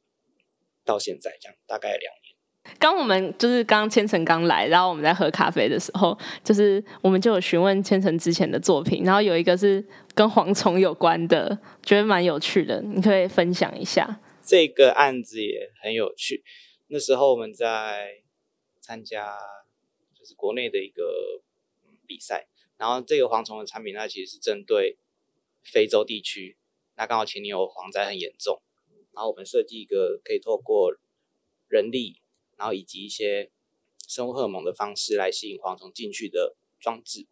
[0.85, 2.73] 到现在这样，大概两年。
[2.79, 14.21] 刚我们就是刚千成刚来，然后我们在喝咖啡的时候，就是我们就有询问千成之前的作品，然后有一个是跟蝗虫有关的，觉得蛮有趣的，你可以分享一下。
[14.41, 16.43] 这个案子也很有趣，
[16.87, 18.21] 那时候我们在
[18.79, 19.37] 参加
[20.17, 21.41] 就是国内的一个
[22.07, 22.47] 比赛。
[22.77, 24.97] 然后这个蝗虫的产品，它其实是针对
[25.63, 26.55] 非洲地区，
[26.95, 28.61] 那刚好前年有蝗灾很严重，
[29.13, 30.91] 然后我们设计一个可以透过
[31.67, 32.21] 人力，
[32.57, 33.51] 然后以及一些
[34.07, 37.27] 生物荷尔蒙的方式来吸引蝗虫进去的装置。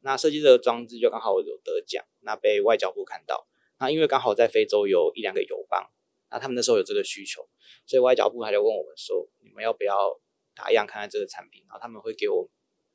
[0.00, 3.48] 那设计这个装置就刚好有得奖，那被外交部看到。
[3.78, 5.90] 那因为刚好在非洲有一两个友邦，
[6.30, 7.48] 那他们那时候有这个需求，
[7.86, 10.20] 所以外交部他就问我们说：“你们要不要
[10.54, 12.48] 打样看看这个产品？”然后他们会给我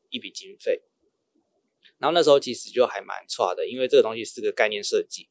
[0.09, 0.81] 一笔经费。
[1.97, 5.27] 然后那时候其实就还蛮差的，因为这个东西是个概念设计。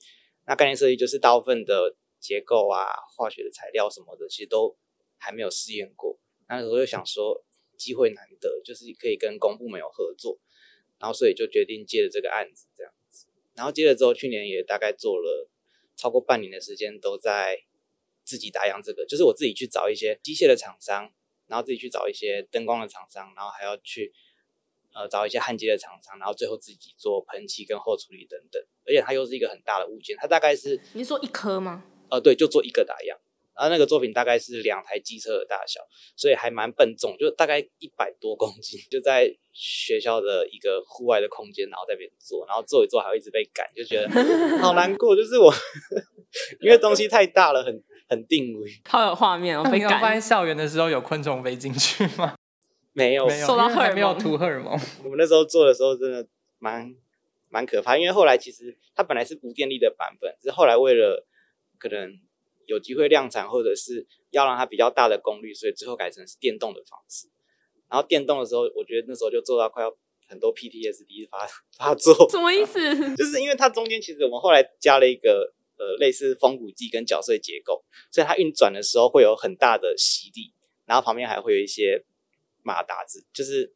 [0.46, 4.76] 那概念设计就是大部分的结构啊、化学的材料什么的，其实都
[5.16, 6.18] 还没有试验过。
[6.48, 7.44] 那时候就想说，
[7.76, 10.38] 机会难得，就是可以跟公部门有合作，
[10.98, 13.26] 然后所以就决定接了这个案子这样子。
[13.54, 15.48] 然后接了之后，去年也大概做了
[15.96, 17.64] 超过半年的时间，都在
[18.24, 21.12] 自己打样这个，就是我自己去找一些机械的厂商，
[21.46, 24.12] 然后自己去找一些灯光的厂商，然后还要去。
[24.94, 31.84] 呃，找一些焊接的厂商，然后最后自己做喷漆跟后处理等等，而且它又是一个很大的物件，它大概是你是说一颗吗？
[32.10, 33.18] 呃，对，就做一个打样，
[33.56, 35.80] 然后那个作品大概是两台机车的大小，
[36.16, 44.08] 所以还蛮笨重，就大概一百多公斤， 就在学校的一个户外的空间，然后在那边做，然后做一做还会一直被赶，就觉得
[44.58, 45.52] 好难过，就是我
[46.60, 49.62] 因为东西太大了，很很定位，好有画面哦。
[49.70, 50.00] 被赶。
[50.00, 52.34] 发现校园的时候有昆虫飞进去吗？
[52.92, 54.72] 没有，受到荷尔蒙，没有涂荷尔蒙。
[55.04, 56.26] 我们那时候做的时候真的
[56.58, 56.94] 蛮
[57.48, 61.24] 蛮可怕，因为后来其实它本来是无电力的版本，只是后来为了
[61.78, 62.18] 可能
[62.66, 67.28] 有机会量产，或者是要让它比较大的功率，所以最后改成是电动的方式。
[67.88, 69.96] 然后电动的时候，我觉得那时候就做到快要
[70.28, 72.28] 很多 PTSD 发发作。
[72.30, 72.80] 什么意思？
[73.16, 80.52] 就是因为它中间其实我们后来加了一个呃类似风鼓机跟绞碎结构，所以它运转的时候会有很大的吸力，
[80.84, 82.04] 然后旁边还会有一些。
[82.64, 83.72] 马达子就是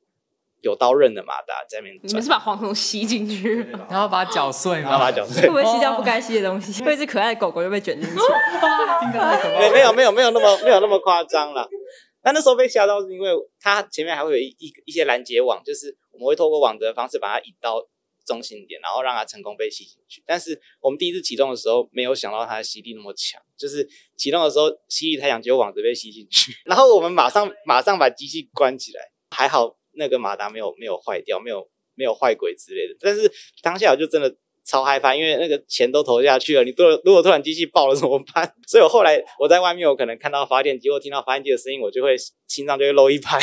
[0.62, 6.82] 有刀刃的马达在那边，你们是把蝗虫吸进去，然后把它搅碎，然后把它搅碎，会不会吸掉不该吸的东西？
[6.82, 8.16] 会一只可爱的狗狗又被卷进去？
[9.58, 11.68] 没没有没有没有那么没有那么夸张了。
[12.22, 17.86] 但那时候被吓到是因为它前面还会有一一一些拦截网，就是我们会透过网子的方式把它引到。
[18.24, 20.22] 中心点，然后让它成功被吸进去。
[20.24, 23.84] 但是我们第一次启动的时候，没有想到它的吸力那么强，就是
[24.16, 26.52] 启动的时候吸力太强，结果网子被吸进去。
[26.64, 32.94] 然后我们马上马上把机器关起来，还好那个马达没有没有坏掉，没有没有坏轨之类的。
[33.00, 33.30] 但是
[33.62, 38.54] 当下我就真的超害怕，因为那个钱都投下去了，你如果如果突然机器爆了怎么办？
[38.66, 42.14] 所以我后来我在外面，我可能看到发电机，或听到发电机的声音，我就会
[42.46, 43.38] 心脏就会漏一拍。
[43.38, 43.42] 我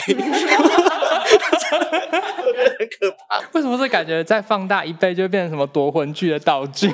[2.54, 3.40] 觉得很可怕。
[3.54, 6.90] 为什么这感觉再放大一倍就会变成什么夺魂剧的道具？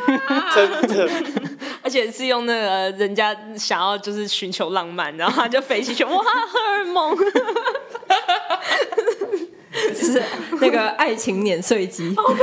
[0.53, 1.09] 真的，
[1.81, 7.15] 而且是用那个人家想要就是寻求浪漫，然后他就飞起去，哇，荷尔蒙！
[10.05, 10.21] 就是
[10.61, 12.13] 那个爱情碾碎机。
[12.15, 12.35] 而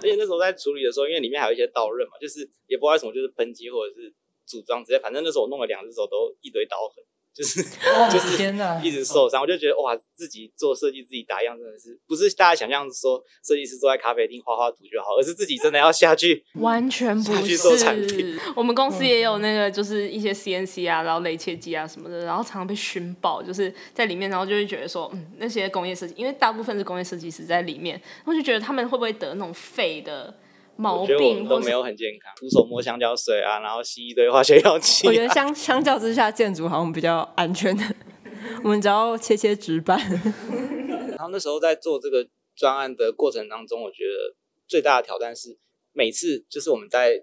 [0.00, 4.12] 且 那时候在处理的时候，因为里面还有一些刀刃嘛，就是也不知道为什么，就是喷漆或者是
[4.46, 7.04] 组装之类，反正那时候我弄了两只手都一堆刀痕。
[7.34, 17.58] 就是就是天哪，一直受伤，我就觉得哇，自己做设计自己打样真的是不是大家想象说设计师坐在咖啡厅画画图就好，而是自己真的要下去， 完全不是。
[17.58, 18.38] 做产品。
[18.54, 30.32] 我们公司也有那个就是一些 CNC 啊，然后雷切机啊什么的，然后常常被熏爆，就是在里面，然后就会觉得说，嗯，那些工业设计，因为大部分是工业设计师在里面，然后就觉得他们会不会得那种肺的。
[30.76, 35.10] 毛病都没有很健康，徒手摸香蕉水啊，然后吸一堆化学药剂、啊。
[35.10, 37.82] 我觉得相相较之下，建筑好像比较安全的。
[38.64, 39.98] 我们只要切切纸板。
[41.16, 44.34] 然后那时候在做这个专案的过程当中，我觉得
[44.66, 45.56] 最大的挑战是，
[45.92, 47.18] 每次就是我们在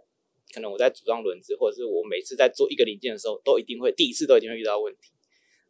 [0.53, 5.11] 可能我在组装轮子，或者是我每次在做一个零件的时候，都一定会第一次都一定会遇到问题。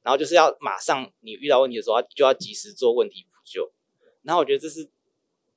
[0.03, 3.71] 然后就是要马上你遇到问题的时候，就要及时做问题补救。
[4.23, 4.89] 然后我觉得这是。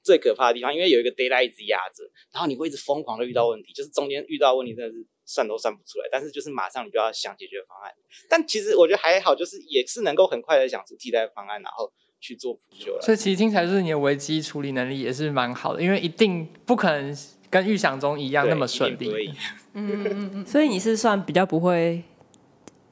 [0.04, 7.90] 最可怕的地方，因为有一个 deadline 一直压着，然后你会一直疯狂的遇到问题，就是中间遇到问题真的是算都算不出来，但是就是马上你就要想解决方案。
[8.28, 11.90] 但其实我觉得还好，就是也是能够很快的想出替代方案，然后
[12.20, 13.00] 去做补救。
[13.00, 17.16] 所以其实听起来就是你的危机处理能力也是蛮好的，因为一定不可能
[17.48, 19.32] 跟预想中一样那么顺利。
[19.72, 20.44] 嗯嗯嗯。
[20.46, 22.02] 所以你是算比较不会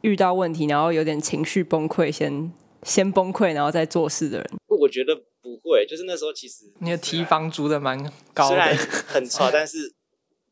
[0.01, 2.51] 遇到问题，然后有点情绪崩溃，先
[2.83, 4.47] 先崩溃，然后再做事的人。
[4.69, 5.25] 我觉得。
[5.43, 7.99] 不会，就是那时候其实你的提防租的蛮
[8.33, 8.77] 高的，虽然
[9.09, 9.93] 很差，但是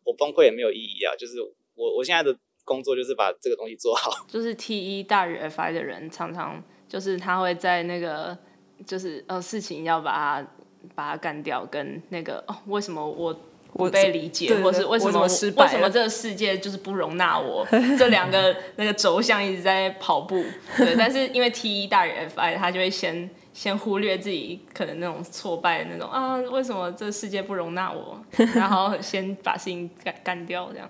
[0.04, 1.14] 我崩溃也没有意义啊。
[1.16, 1.40] 就是
[1.76, 4.10] 我我现在的工作就是把这个东西做好。
[4.28, 8.36] 就是 T 一大于 FI 的人，常常就是他会在那个
[8.84, 10.48] 就是呃事情要把它
[10.96, 13.32] 把它干掉，跟那个哦为什么我
[13.72, 15.28] 不被理解，或是为什么为
[15.68, 17.64] 什么这个世界就是不容纳我，
[17.96, 20.44] 这两个 那个轴向一直在跑步。
[20.76, 23.30] 对，但是因为 T 一大于 FI，他就会先。
[23.52, 28.20] 先忽略自己可能那种挫败的那种啊，为什么这世界不容纳我？
[28.54, 30.88] 然后先把事情干干掉，这样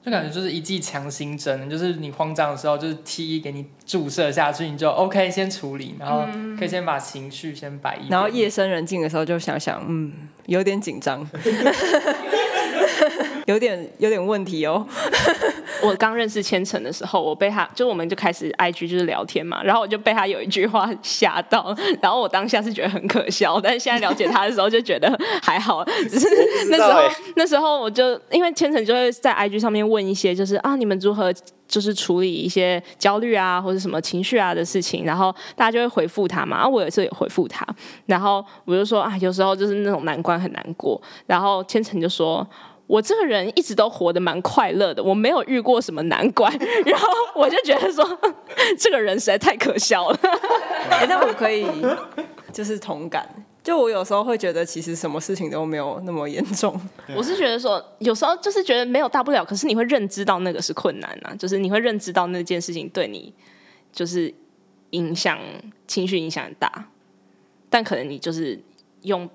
[0.00, 6.24] 就感觉就是一剂强心针，就是你慌张的时候，就是 T 给你注射下去，你就 OK 先处理，然后
[6.56, 10.12] 可以先把情绪先摆一，然后夜深人静的时候就想想，嗯，
[10.46, 11.28] 有点紧张。
[13.48, 14.86] 有点有点问题哦。
[15.82, 25.10] 我刚认识千成的时候，我被他就我们就开始 IG 就是聊天嘛，然后我就被他有一句话吓到， 然后我当下是觉得很可笑，但是现在了解他的时候就觉得
[25.42, 26.28] 还好， 只是
[26.68, 27.00] 那时候
[27.36, 31.32] 那时候我就因为千成就会在 IG 上面问一些就是啊你们如何
[31.66, 37.64] 就是处理一些焦虑啊或者什么情绪啊的事情，然后大家就会回复他嘛，啊我有时候也回复他，
[38.06, 42.46] 然后我就说啊有时候就是那种难关很难过，然后千成就说。
[42.88, 46.50] 我这个人一直都活得蛮快乐的，我没有遇过什么难关，
[46.86, 48.18] 然后我就觉得说，
[48.78, 50.18] 这个人实在太可笑了。
[50.90, 51.66] 哎，但我可以
[52.50, 53.28] 就是同感，
[53.62, 56.80] 就我有时候会觉得，其实什么事情都没有那么严重。
[57.14, 63.30] 我是觉得说，有时候就是觉得没有大不了，可是你会认知到那个是困难啊，就是你会认知到那件事情对你
[63.92, 64.32] 就是
[64.90, 65.38] 影响
[65.86, 66.88] 情绪影响很大，
[67.68, 68.58] 但可能你就是
[69.02, 69.28] 用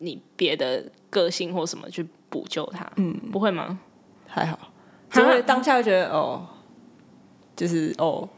[0.00, 2.04] 你别的个性或什么去。
[2.28, 3.78] 补救他，嗯，不会吗？
[4.26, 4.58] 还好，
[5.10, 6.46] 就会当下会觉得哦，
[7.56, 8.28] 就是哦。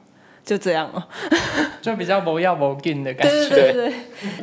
[0.50, 1.08] 就这样了，
[1.80, 3.48] 就比较不要不紧的感觉。
[3.50, 3.92] 对对对，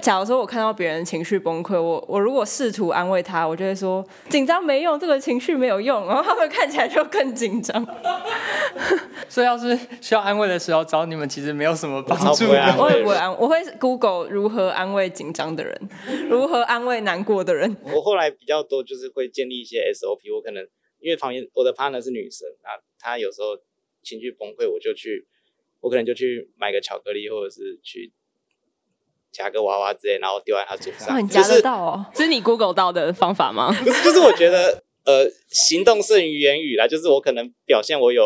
[0.02, 7.86] 假如说我看到别人情绪崩溃，我我如果试图安慰他，我就会说紧张没用，这个情绪没有用，然后他们看起来就更紧张。
[9.28, 12.46] 所以要是需要安慰的时候找你们，其实没有什么帮助。
[12.46, 15.90] 我也不会安，我会 Google 如何安慰紧张的人，
[16.30, 17.76] 如何安慰难过的人。
[17.84, 20.66] 我后来比较多就是会建立一些 SOP，我可能
[21.02, 23.48] 因为旁边我的 partner 是女生啊，她有时候
[24.02, 25.28] 情绪崩溃，我就去。
[25.88, 28.12] 我可能就去买个巧克力，或者是去
[29.32, 31.16] 夹个娃娃之类，然后丢在他桌上。
[31.16, 32.06] 哦，你夹得到哦？
[32.14, 33.72] 这是你 Google 到的方法吗？
[33.72, 36.86] 不是，就是我觉得，呃，行动胜于言语啦。
[36.86, 38.26] 就是我可能表现我有，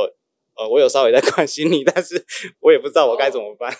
[0.55, 2.25] 呃，我有稍微在关心你，但是
[2.61, 3.71] 我也不知道我该怎么办。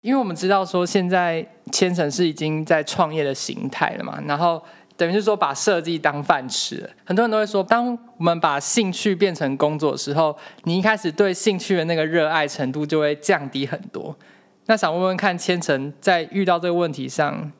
[0.00, 4.64] 因为我们知道说，现在千城是已经在创业的形态了嘛，然后。
[4.96, 6.88] 等于是说，把设计当饭吃。
[7.04, 14.16] 很多人都会说，当我们把兴趣变成工作的时候，你一开始对兴趣的那个热爱程度就会降低很多。
[14.66, 17.52] 那想问问看，千成在遇到这个问题上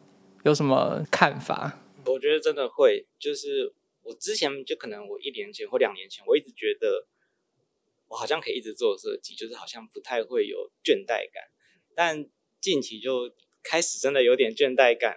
[0.45, 1.79] 有什么看法？
[2.07, 7.07] 我觉得真的会，就是我之前就可能我一年前或两年前，我一直觉得
[8.09, 11.43] 我好像可以一直做设计，就是好像不太会有倦怠感。
[11.95, 12.25] 但
[12.61, 15.17] 近期就开始真的有点倦怠感。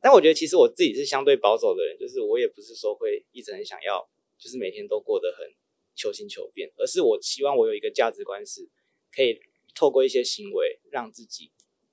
[0.00, 4.08] 但我觉得其实我自己是相对保守的人，就是我也不是说会一直很想要，
[4.38, 5.46] 就是每天都过得很
[5.94, 8.68] 求新求变，而是我希望我有一个价值观是
[9.14, 9.38] 可以
[9.74, 11.50] 透过一些行为让自己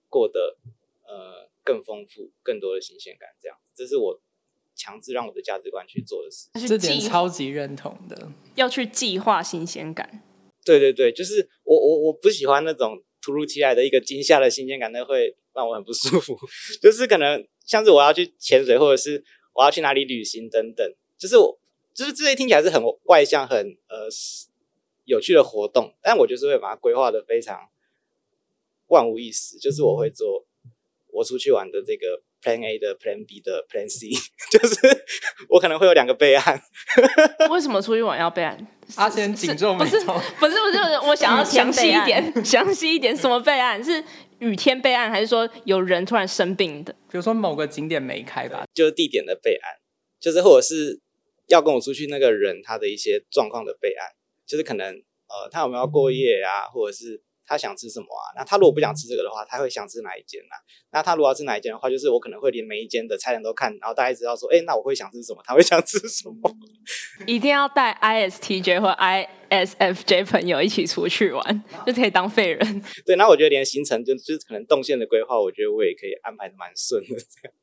[0.09, 0.57] 过得
[1.05, 4.21] 呃更丰富、更多的新鲜感，这样，这是我
[4.73, 6.49] 强制让我的价值观去做的事。
[6.67, 10.23] 这点超级认同的，要去计划新鲜感。
[10.63, 16.37] 对对对，就是我我我不喜欢那种突如其来的一个惊吓的新鲜感，那会让我很不舒服。
[16.81, 21.59] 就是可能像是我要去潜水，或者是我要去哪里旅行等等，就是我
[21.93, 23.57] 就是这些听起来是很外向、很
[23.89, 24.07] 呃
[25.05, 27.69] 有趣的活动，但我就是会把它规划的非常
[28.87, 29.57] 万无一失。
[29.59, 30.45] 就是我会做
[31.07, 34.09] 我出去玩的这个 Plan A 的 Plan B 的 Plan C，
[34.51, 35.05] 就是
[35.49, 36.61] 我可能会有两个备案。
[37.49, 38.67] 为什么出去玩要备案？
[38.95, 43.83] 阿先紧皱眉头，不是不是不是，我想要详细一点， 详细一点，什么备案？
[43.83, 44.01] 是
[44.39, 46.93] 雨天备案，还是说有人突然生病的？
[47.09, 49.71] 比如说某个景点没开吧，就是地点的备案，
[50.19, 50.99] 就是或者是
[51.47, 54.09] 要跟我出去那个人他的一些状况的备案，
[54.45, 57.21] 就是可能呃他有没有过夜啊，或者是。
[57.47, 58.35] 他想吃什么啊？
[58.35, 60.59] 那他如果不想吃这个的话，他会想吃哪一间呢、啊？
[60.91, 65.41] 那他如果要吃哪一间的话，就是我可能会连每一间的菜单都看，然后大家知道说，哎、欸，那我会想吃什么？
[65.45, 66.55] 他会想吃什么？
[67.25, 72.83] 一定要带 ISTJ 或 ISFJ 朋友一起出去玩，就可以当废人。
[73.05, 77.53] 对，那我觉得连行程就就是可能动线的规划，我觉得我也可以安排的蛮顺的这样。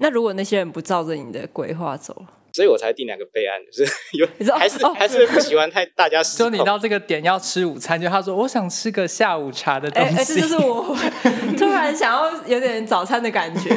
[0.00, 2.24] 那如果那些人不照着你的规划走？
[2.58, 6.50] 所以我才定两个备案，就是 有还是还是不喜欢太大家 失控。
[6.50, 10.16] 就你到这个点要吃午餐，就他说我想吃个下午茶的东西。
[10.16, 10.96] 哎、欸，这、欸、就是我
[11.56, 13.70] 突然想要有点早餐的感觉，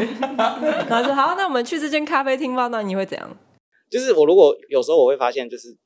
[0.89, 2.69] 然后说好，那我们去这间咖啡厅吧。
[2.69, 3.37] 那你会怎样？
[3.87, 5.77] 就是我如果有时候我会发现，就是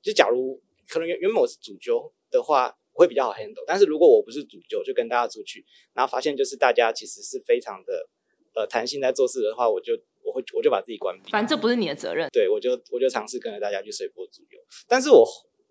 [0.00, 3.64] 就假如可能原原本我是主揪的话，我会比较好 handle。
[3.66, 8.06] 但是如果我不是主揪，就跟大家出去，然后发现就是大家其实是非常的
[8.54, 9.94] 呃弹性在做事的话，我就。
[10.24, 12.28] 我会我就把自己关闭，反正这不是你的责任。
[12.32, 14.58] 对，我就我就尝试跟着大家去随波逐流。
[14.88, 15.24] 但是我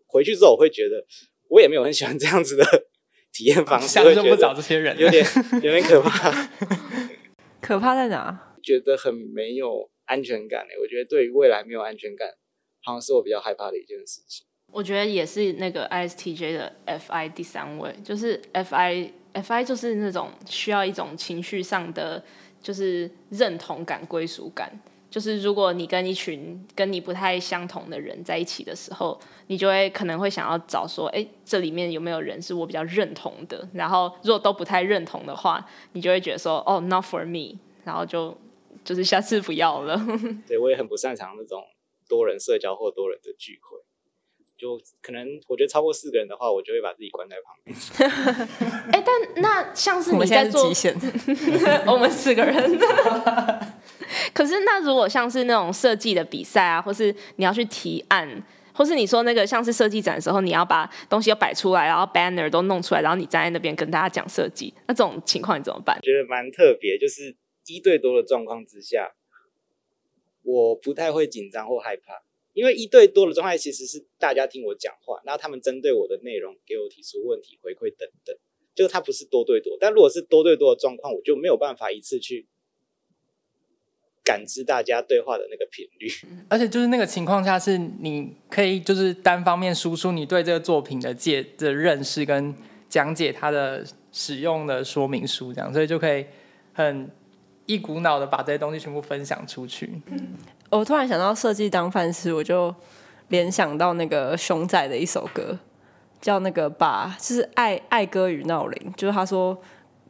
[0.07, 1.03] 回去之后，我会觉得
[1.49, 2.63] 我也没有很喜欢这样子的
[3.33, 5.25] 体验方式，想就不找这些人，有点
[5.63, 6.49] 有点可怕。
[7.59, 8.55] 可怕在哪？
[8.61, 10.65] 觉得很没有安全感。
[10.81, 12.29] 我觉得对于未来没有安全感，
[12.83, 14.45] 好像是我比较害怕的一件事情。
[14.71, 22.23] 我觉得也是那个 ISTJ 的 FI 第三位，就是 FI FI 就是那种需要一种情绪上的。
[22.63, 24.71] 就是认同感、归属感。
[25.12, 33.69] 就是如果你跟一群跟你不太相同的人在一起的时候，你就会可能会想要找说，哎，这里面有没有人是我比较认同的？
[33.73, 38.36] 然后如果都不太认同的话，你就会觉得说，哦，not for me，然后就
[38.84, 39.95] 就是下次不要了。
[40.47, 41.63] 对，我也很不擅长那种
[42.10, 43.78] 多人社交或多人的聚会。
[44.57, 47.75] 就可能我觉得超过四个人的话，我就会把自己关在旁边。
[48.91, 50.65] 哎、欸，但那像是你在做，
[51.87, 52.55] 我们四个人。
[54.33, 58.41] 可是那如果像是那种设计的比赛啊，或是你要去提案，
[58.73, 65.99] 或是你说那个像是设计展的时候，你要把东西要摆出来，然后 banner 都弄出来，然后你站在那边跟大家讲设计，那这种情况你怎么办？
[66.01, 67.35] 觉得蛮特别，就是
[67.65, 69.11] 一对多的状况之下，
[70.43, 72.21] 我不太会紧张或害怕。
[72.53, 78.35] 因为一对多的状态其实是大家听我讲话，然后他们针对我的内容给我提出问题、回馈等等，
[78.75, 79.77] 就它不是多对多。
[79.79, 82.47] 但如果是多对多的状况，我就没有办法一次去
[84.23, 86.07] 感知大家对话的那个频率。
[86.47, 92.53] 而且就是那个情况下，是你可以就是单方面输出你对这个作品的介的认识跟
[92.87, 96.25] 讲解它的使用的说明书，这样，所以就可以
[96.71, 97.09] 很
[97.65, 99.89] 一股脑的把这些东西全部分享出去。
[100.73, 102.73] 嗯我突然想到设计当饭吃，我就
[103.27, 105.57] 联想到那个熊仔的一首歌，
[106.19, 109.55] 叫那个把，就是爱爱歌与闹铃，就是他说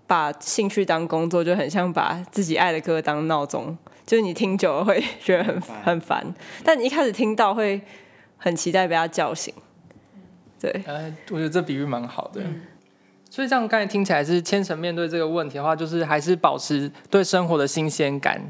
[0.07, 6.25] 把兴趣当工作，就很像把自己爱的歌当闹钟，就是你听久了会 觉得很很烦，
[6.63, 7.81] 但你一开始听到会
[8.37, 9.53] 很期待被他叫醒。
[10.61, 12.39] 对，呃，我觉得这比喻蛮好的。
[12.41, 12.61] 嗯、
[13.29, 18.41] 所以这样刚才听起来是千层面对这个问题的话，就是还是保持对生活的新鲜感。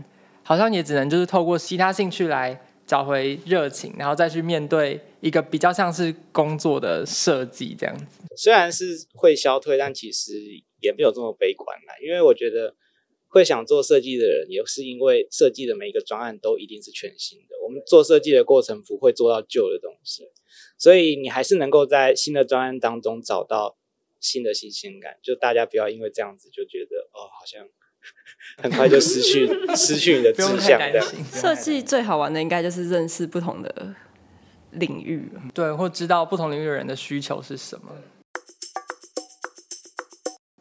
[0.44, 8.22] 好像也只能就是透过其他兴趣来找回热情，然后再去面对一个比较像是工作的设计这样子。
[8.36, 10.34] 虽然是会消退，但其实
[10.82, 11.94] 也没有这么悲观啦。
[12.06, 12.76] 因为我觉得
[13.28, 17.56] 会想做设计的人，也是因为设计的每一个专案都一定是全新的。
[17.64, 20.28] 我们做设计的过程不会做到旧的东西，
[20.78, 23.78] 所以你还是能够在新的专案当中找到
[24.20, 25.18] 新的新鲜感。
[25.24, 27.66] 就大家不要因为这样子就觉得哦，好像。
[28.62, 30.80] 很快就失去 失去你的志向。
[31.32, 33.96] 设计最好玩的应该就是认识不同的
[34.72, 37.92] 领域，对，或知道不同领域的人的需求是什么。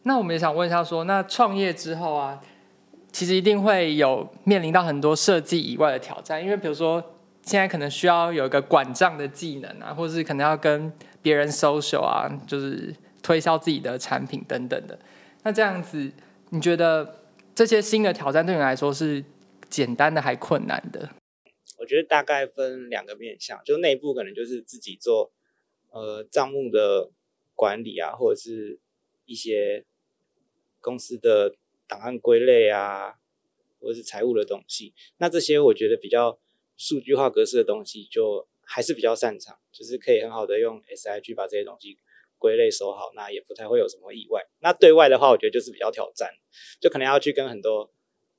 [0.05, 2.41] 那我们也想问一下说，说那创业之后啊，
[3.13, 7.03] 其实一定会有面临到很多设计以外的挑战，因为比如说
[7.43, 12.95] 现在可能需要有一个管账的技能啊，或者是可能要跟别人 social 啊，就是。
[13.25, 14.99] 推销自己的产品等等的。
[15.45, 16.11] 那这样子，
[16.49, 17.22] 你觉得
[17.65, 19.25] 这些新的挑战对你来说是
[19.71, 21.11] 简单的还困难的？
[21.79, 25.33] 我觉得大概分两个面向，就内部可能就是自己做
[25.91, 27.13] 呃账目的
[27.55, 28.81] 管理啊，或者是
[29.27, 29.85] 一些
[30.81, 31.55] 公司的
[31.87, 33.15] 档案归类啊，
[33.79, 34.93] 或者是财务的东西。
[35.19, 36.41] 那这些我觉得比较
[36.77, 41.97] 数据化格式的东西，就还是比较擅长，就是可以很好的用 SI 去把这些东西
[42.43, 44.45] 归类收好，那也不太会有什么意外。
[44.59, 46.29] 那对外的话，我觉得就是比较挑战，
[46.81, 47.89] 就可能要去跟很多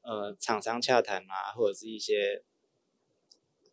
[0.02, 2.44] 呃厂商洽谈啊，或者是一些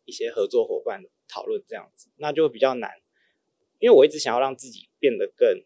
[0.04, 2.92] 一些合作伙伴讨论这样子，那就比较难。
[3.80, 5.64] 因为我一直想要让自己变得更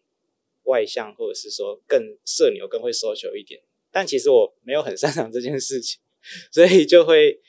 [0.63, 3.61] 外向，或者是说更社牛、更会收球一点，
[3.91, 6.01] 但其实我没有很擅长这件事情，
[6.51, 7.39] 所以就会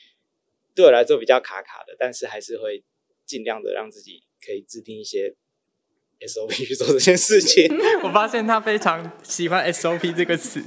[0.75, 2.83] 对我来说比较卡卡的，但是还是会
[3.25, 5.35] 尽量的让自己可以制定一些。
[6.19, 7.69] SOP 去做这件事情，
[8.03, 10.59] 我发现他非常喜欢 SOP 这个词，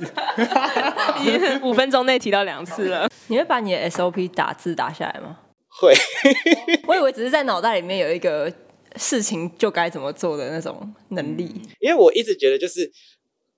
[1.23, 3.11] 已经五分钟内提到两次了。
[3.27, 5.41] 你会把你的 SOP 打字打下来吗？
[5.69, 5.93] 会，
[6.87, 8.53] 我以为只是在脑袋里面有一个
[8.97, 11.51] 事情就该怎么做的那种能力。
[11.81, 12.91] 因为我一直觉得，就是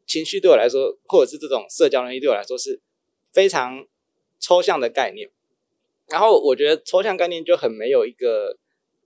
[0.06, 2.80] 情绪对我来说，或者是这种社交能力对我来说是
[3.32, 3.84] 非常
[4.40, 5.28] 抽象的概念。
[6.08, 8.56] 然后我觉得抽象概念就很没有一个。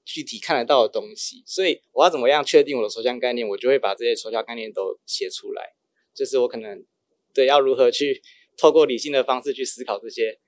[0.07, 3.47] 具体看得到的东西，所以我要怎么样确定我的抽象概念？
[3.47, 5.75] 我就会把这些抽象概念都写出来。
[6.15, 6.85] 就是我可能
[7.35, 8.23] 对要如何去
[8.57, 10.39] 透过理性的方式去思考这些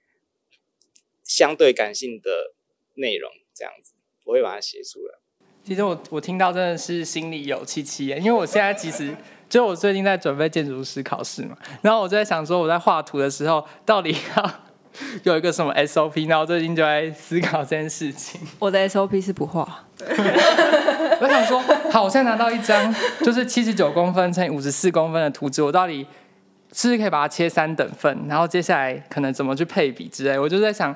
[1.25, 2.55] 相对感性的
[2.95, 3.95] 内容，这样子
[4.25, 5.19] 我会把它写出来。
[5.65, 9.15] 其实我我听到真的是心里有戚戚焉，因为我现在其实
[9.49, 14.68] 就我最近在准备建筑师考试嘛，然后我就在想说我在画图的时候到底要。
[15.25, 18.41] 有一个什么 SOP，然后最近就在思考这件事情。
[18.59, 19.85] 我的 SOP 是不画。
[21.21, 26.07] 我想说，好，我现在拿到一张就是七十九公分乘以五十四公分的图纸，我到底
[26.73, 28.27] 是不是可以把它切三等份？
[28.29, 30.39] 然后接下来可能怎么去配比之类？
[30.39, 30.95] 我就在想，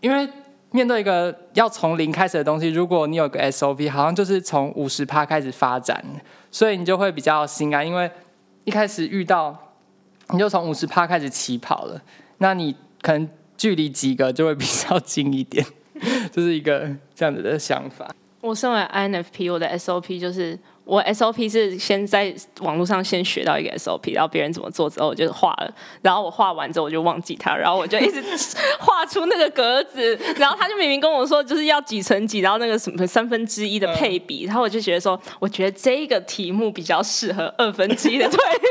[0.00, 0.28] 因为
[0.72, 6.04] 面对一个要从零开始的东西，如果你有个 SOP，好像就是从五十趴开始发展，
[6.50, 8.10] 所以你就会比较心安，因为
[8.64, 9.56] 一开始遇到
[10.30, 12.02] 你就从五十趴开始起跑了，
[12.38, 12.74] 那你。
[13.02, 15.64] 可能距离几个就会比较近一点，
[16.32, 18.08] 就是一个这样子的想法。
[18.40, 20.56] 我身为 INFP，我的 SOP 就是
[20.88, 25.70] 我 SOP 是先在网络上先学到一个 SOP，然后别人怎么做之后我就画了，
[26.00, 28.22] 然后我画完之后我就忘记它，然后我就一直
[28.80, 38.66] 画出那个格子，然后他就明明跟我说就是要几乘几，然后那个什么三分之一的配比，然后我就觉得说，我觉得这个题目比较适合二分之一的对比。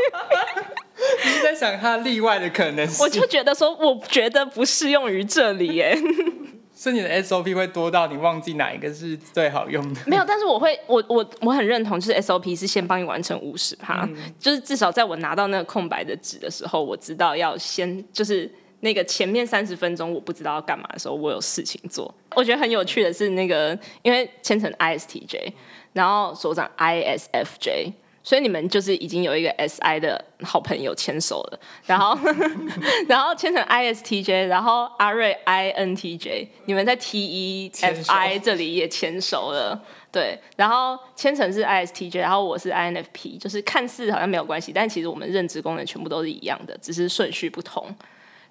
[1.23, 3.05] 你是在想它例外的可能性？
[3.05, 5.95] 我就觉得说，我觉得不适用于这里耶。
[6.87, 10.01] 是你的 SOP 会多到你忘记哪一个是最好用的？
[10.05, 22.13] 没有，但是我会，我我我很认同，就是 SOP 是先帮你完成五十趴，嗯、就是至少在我拿到那个空白的纸的时候，我知道要先就是那个前面三十分钟我不知道要干嘛的时候，我有事情做。
[22.35, 25.51] 我觉得很有趣的是那个，因为千层 ISTJ，
[25.93, 27.91] 然后所长 ISFJ。
[28.27, 32.13] 所以你们就是已经有一个 S I 的好朋友牵手了，然后
[33.07, 41.85] 然后牵成 I S T J，然后阿瑞 I N T J，你们在 T E F I 这里也牵手了，对，然后牵成是 I
[41.85, 47.87] S T J，然后我是 I N F P，就是看似好像没有关系，但其实我们认知功能全部都是一样的，只是顺序不同，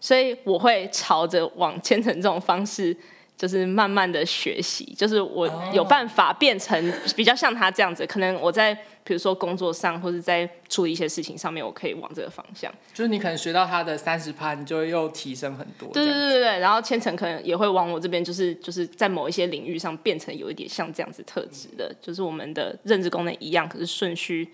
[0.00, 2.96] 所以我会朝着往牵成这种方式。
[3.36, 8.06] 就是慢慢的学习，就是我有办法变成比较像他这样子。
[8.06, 8.74] 可能我在
[9.04, 12.72] 比如说工作上，或者在处理一些事情上面，我可以往这个方向。
[12.94, 15.88] 就是你可能学到他的三十趴，你就又提升很多。
[15.92, 16.58] 对对对对对。
[16.58, 24.48] 然后千层可能也会往我这边，就是就是在某一些领域上变成有一点像这样子特质的，就是我们的认知功能一样，可是顺序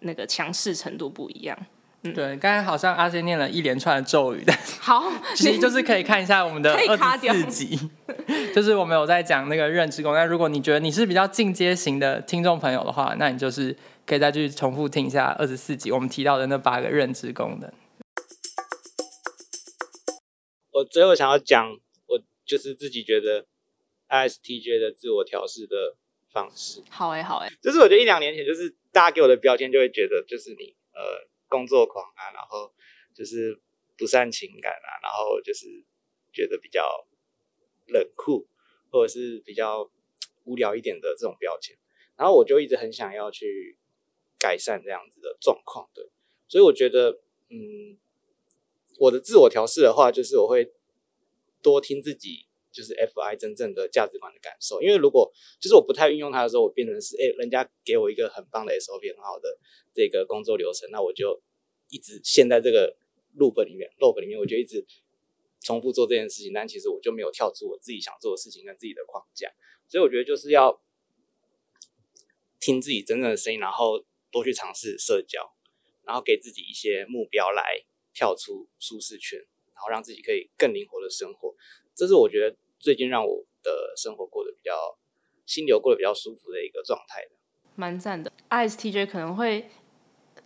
[0.00, 1.58] 那个强势程度不一样。
[2.02, 7.90] 嗯、对，刚才好像阿仙念了一连串的咒语的，好， 其实就是可以看一下我们的 二十四集，
[8.54, 10.20] 就是我们有在讲那个认知功能。
[10.20, 13.76] 那如果你觉得你是比较进阶型的听众朋友的话，那你就是
[14.06, 17.72] 可以再去重复听一下二十四集我们提到的那八个认知功能。
[20.70, 21.68] 我最后想要讲，
[22.06, 23.44] 我就是自己觉得
[24.08, 25.96] ISTJ 的自我调试的
[26.32, 26.80] 方式。
[26.88, 31.26] 好哎，好哎，就是我觉得一两年前，就是大家给我的标签就会觉得，就是你呃。
[31.48, 32.72] 工作狂啊，然后
[33.14, 33.60] 就是
[33.96, 35.84] 不善情感啊，然后就是
[36.32, 37.06] 觉得比较
[37.86, 38.46] 冷酷，
[38.90, 39.90] 或者是比较
[40.44, 41.76] 无聊一点的这种标签，
[42.16, 43.78] 然后我就一直很想要去
[44.38, 46.10] 改善这样子的状况，对，
[46.48, 47.20] 所以我觉得，
[47.50, 47.98] 嗯，
[48.98, 50.72] 我的自我调试的话，就是我会
[51.62, 54.80] 多听自己就是 FI 真正的价值观的感受。
[54.82, 59.58] 因为如果就是我不太运用它的时候，我变成是哎、人家给我一个很棒的 SOP，很好的
[59.94, 61.42] 这个工作流程，那我就
[61.90, 62.96] 一直陷在这个
[63.36, 64.84] loop 里面，loop 里面，我就一直
[65.60, 66.52] 重复做这件事情。
[66.52, 69.50] 但其实我就没有跳出我自己想做的事情跟自己的框架。
[69.88, 70.80] 所以我觉得就是要
[72.60, 75.54] 听自己真正的声音，然后多去尝试社交，
[76.04, 77.62] 然后给自己一些目标来
[78.12, 79.38] 跳出舒适圈，
[79.72, 81.54] 然后让自己可以更灵活的生活。
[81.98, 84.70] 这是我觉得最近让我的生活过得比较
[85.44, 87.30] 心流过得比较舒服的一个状态的。
[87.74, 88.30] 蛮赞的。
[88.50, 89.68] ISTJ 可能会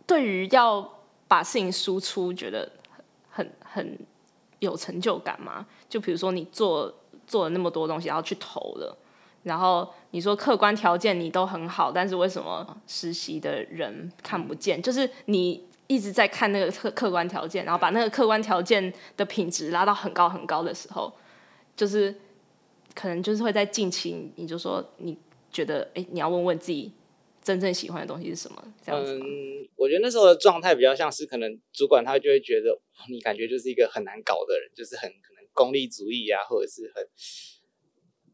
[0.06, 2.72] 对于要把事情输出，觉得
[3.28, 3.98] 很很
[4.60, 5.66] 有成就感嘛？
[5.90, 8.96] 就比如说你做做了那么多东西，然后去投了。
[9.42, 14.80] 然后你说客观条件你都很好，但是为什么实习的人看不见？
[14.80, 21.12] 就是你一直在看那个客客观条件，然后把那个客观条件的品质拉到很高很高的时候，
[21.76, 22.14] 就是
[22.94, 25.18] 可能就是会在近期，你就说你
[25.50, 26.92] 觉得，哎，你要问问自己
[27.42, 28.74] 真正喜欢的东西是什么？
[28.84, 29.18] 这样子。
[29.18, 37.06] 嗯，我觉得那时候的状态比较像是，可能主管他就会觉得你感觉就是一个很难搞的人，就是很可能功利主义啊，或者是很。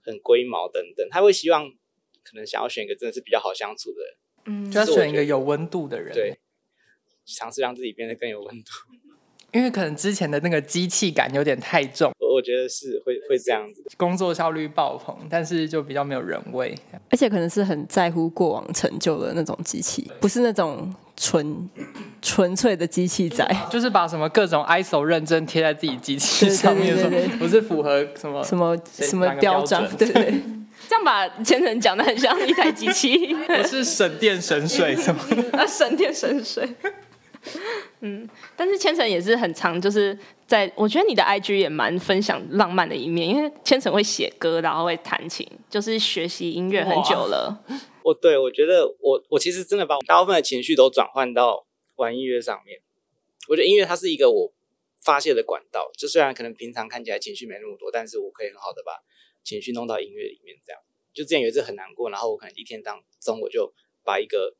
[0.00, 1.70] 很龟毛等等，他会希望
[2.22, 4.16] 可能想要选一个真的是比较好相处的人，
[4.46, 6.40] 嗯，就要选一个有温度的人，对，
[7.26, 8.70] 尝试让自己变得更有温度，
[9.52, 16.74] 因为可能之前的那个机器感有点太重，我觉得是会会这样子，工作效率爆棚，但是就比较没有人味，
[17.10, 20.94] 而且可能是很在乎过往成就的那种机器，不是那种。
[21.20, 21.68] 纯
[22.22, 30.40] 纯粹的机器仔， 就是把什么各种 ISO 认证贴在自己机器上面，说不是符合什么什么什么标准，对对，
[30.88, 35.20] 这样把千层讲的很像一台机器， 我是省电省水什么
[35.58, 36.68] 啊，省电省水。
[38.00, 47.64] 嗯，但是千层也是很常，就是在我觉得你的 IG 也蛮分享浪漫的一面，因为千层会写歌，然后会弹琴，就是学习音乐很久了。
[48.04, 52.80] 我对我觉得我我其实真的把我大部分的情绪都转换到玩音乐上面。
[53.48, 54.52] 我觉得音乐它是一个我
[55.02, 58.92] 发泄的管道，就虽然可能平常看起来情绪没那么多，但是我可以很好的把
[59.42, 60.56] 情绪弄到音乐里面。
[60.64, 60.80] 这样，
[61.12, 63.72] 就之前有一次很难过，然后我可能一天当中我就
[64.04, 64.54] 把一个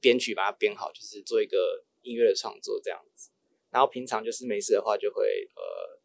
[0.00, 3.30] 编曲把它编好，就是做一个音乐的创作这样子。
[3.70, 6.00] 然后平常就是没事的话就会呃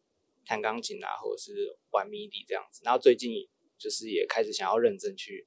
[0.46, 2.82] 弹钢琴啊，或者是玩 MIDI 这样子。
[2.84, 5.46] 然后最近就是也开始想要认真去。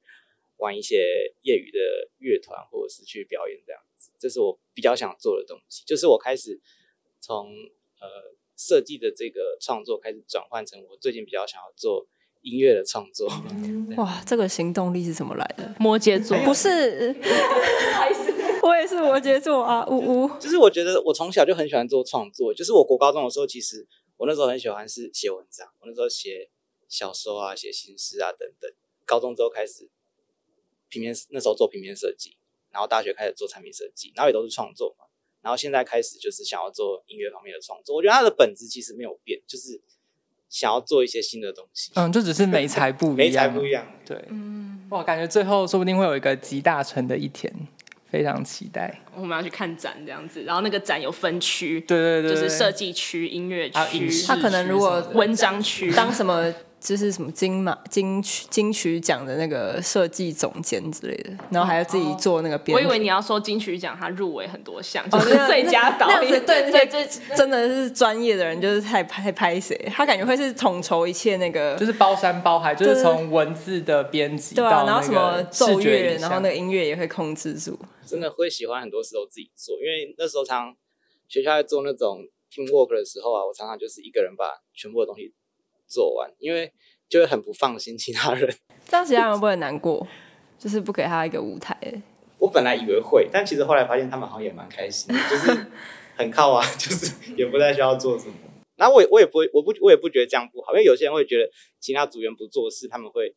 [0.58, 1.80] 玩一些业余的
[2.20, 5.84] 乐团，或者是去表演这样子，这是我比较想做的东西。
[5.88, 6.62] 就是我开始
[7.20, 7.47] 从
[7.99, 8.08] 呃
[8.56, 12.08] 设计的这个创作开始转换成我最近比较想要做
[12.41, 13.28] 音乐的创作。
[13.97, 15.74] 哇，这个行动力是怎么来的？
[15.80, 17.12] 摩羯座不是？
[18.68, 20.30] 我也是摩羯座啊， 呜呜。
[20.39, 22.53] 就是我觉得我从小就很喜欢做创作。
[22.53, 23.88] 就是我国高中的时候，其实
[24.18, 26.49] 我那时候很喜欢是写文章，我那时候写
[26.88, 28.72] 小说啊，写新诗啊等等。
[29.05, 29.89] 高中之后开始。
[30.89, 32.36] 平面那时候做平面设计，
[32.70, 35.05] 然后大学开始做产品设计，然后也都是创作嘛。
[35.41, 37.95] 然后现在开始就是想要做音乐方面的创作。
[37.95, 39.82] 我觉得它的本质其实没有变，就是
[40.49, 41.93] 想要做一些新的东西。
[41.95, 43.88] 嗯，就只是媒材不一样，媒材不一样。
[44.05, 47.49] 对，嗯，哇，感觉最后说不定会有一个集大成的一天，
[48.12, 49.01] 非常期待。
[49.16, 56.53] 我们要去看展这样子，然后那个展有分区，对对对，就是设计区、音乐区，他可能如果文章区当什么。
[56.82, 62.75] 就是什么金马金曲金曲奖的那个设计总监之类的，然后还要自己做那个编。
[62.75, 66.32] 我以为你要说金曲奖他入围很多项，就是最佳导演。
[66.43, 67.07] 对对对，
[67.38, 77.77] 真的是专业的人，就是太拍拍谁，他感觉会是统筹一切那个，就是包山包海，就是从文字的编辑，对啊，然后什么奏乐，然后那个音乐也会控制住。
[78.07, 80.75] 真的会喜欢很多事都自己做，因为那时候常
[81.27, 82.21] 学校在做那种
[82.51, 85.32] teamwork 的时候啊，我常常就是一个人把全部的东西。
[85.92, 86.72] 做完，因为
[87.10, 88.50] 就会很不放心其他人。
[88.88, 90.08] 这样其他人不会难过，
[90.58, 91.78] 就是不给他一个舞台。
[92.39, 95.68] 我本来以为会，但其实后来发现他们好像也蛮开心， 就是
[96.16, 98.34] 很靠啊， 就是也不太需要做什么。
[98.78, 101.48] 然后我也我也不会，我不我也不觉得这样不好，因为有些人会觉得
[101.80, 103.32] 其他组员不做事，他们会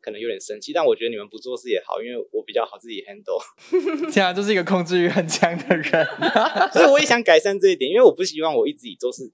[0.00, 0.72] 可能有点生气。
[0.72, 4.10] 但我觉得你们不做事也好，因为我比较好自己 handle。
[4.10, 6.06] 这样就是一个控制欲很强的人，
[6.72, 9.30] 所以我也想改善这一点，因为我不希望我一直以做事。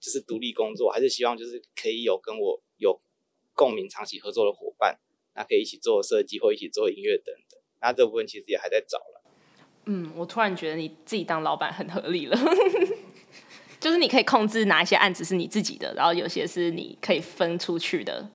[0.00, 3.00] 就是独立工作，还是希望就是可以有跟我有
[3.54, 4.98] 共鸣、长期合作的伙伴，
[5.34, 7.60] 那可以一起做设计或一起做音乐等等。
[7.80, 9.22] 那这部分其实也还在找了。
[9.86, 12.38] 嗯，我突然觉得你自己当老板很合理了，
[13.80, 18.30] 就是你可以控制哪一些案子是你自己的，然后有些是你可以分出去的。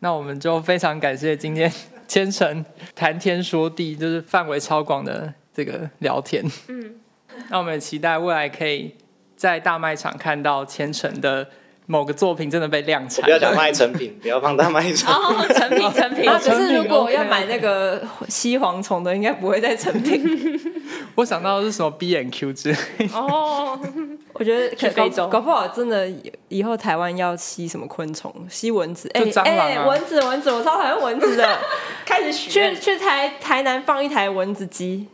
[0.00, 1.72] 那我们就非常感谢今天
[2.06, 2.64] 千层
[2.94, 6.44] 谈天说地，就是范围超广的这个聊天。
[6.68, 7.00] 嗯。
[7.50, 8.94] 那我们也期待未来可以
[9.36, 11.46] 在大卖场看到千城的
[11.86, 13.22] 某个作品真的被量产。
[13.24, 15.06] 不要讲卖成品，不要放大卖成品。
[15.14, 16.24] 哦，成品 成品。
[16.24, 20.60] 可是如果要买那个 吸蝗虫的，应该不会再成品。
[21.16, 22.78] 我想到的是什么 B and Q 之类。
[23.12, 23.78] 哦，
[24.32, 26.10] 我觉得去非洲搞不好真的
[26.48, 28.34] 以后台湾要吸什么昆虫？
[28.48, 29.08] 吸蚊子？
[29.14, 31.58] 哎哎，蚊子蚊子，我超讨厌蚊子的。
[32.06, 35.06] 开始去去台台南放一台蚊子机。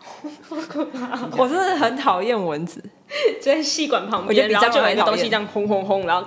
[1.36, 2.82] 我真的很讨厌蚊子，
[3.40, 6.26] 就在吸管旁边，我觉得比然后就有一个东西这样轰轰轰，然后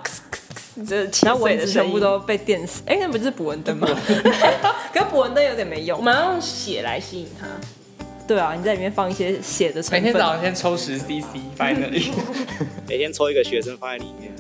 [0.88, 2.82] 这然后蚊子的全部都被电死。
[2.86, 3.88] 哎，那不是捕蚊灯吗？
[4.94, 5.98] 可是捕蚊灯有点没用。
[5.98, 7.48] 我们要用血来吸引它。
[8.26, 10.02] 对啊，你在里面放一些血的成分。
[10.02, 12.12] 每天早上先抽十 CC 放在那里，
[12.88, 14.32] 每天抽一个学生放在里面。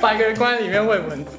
[0.00, 1.30] 把一个人关在里面喂蚊子。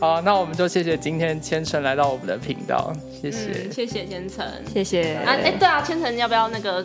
[0.00, 2.92] 好，那我们就谢谢今天千成来到我们的频道，
[3.22, 3.50] 谢谢。
[3.52, 4.46] 嗯，谢谢千成。
[4.72, 5.14] 谢谢。
[5.14, 6.82] 啊，哎，对啊，千成要不要那个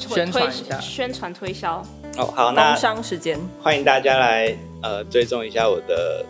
[0.00, 1.84] 推宣传一下宣传推销？
[2.16, 6.24] 哦，好，那工商时间，欢迎大家来呃追踪一下我的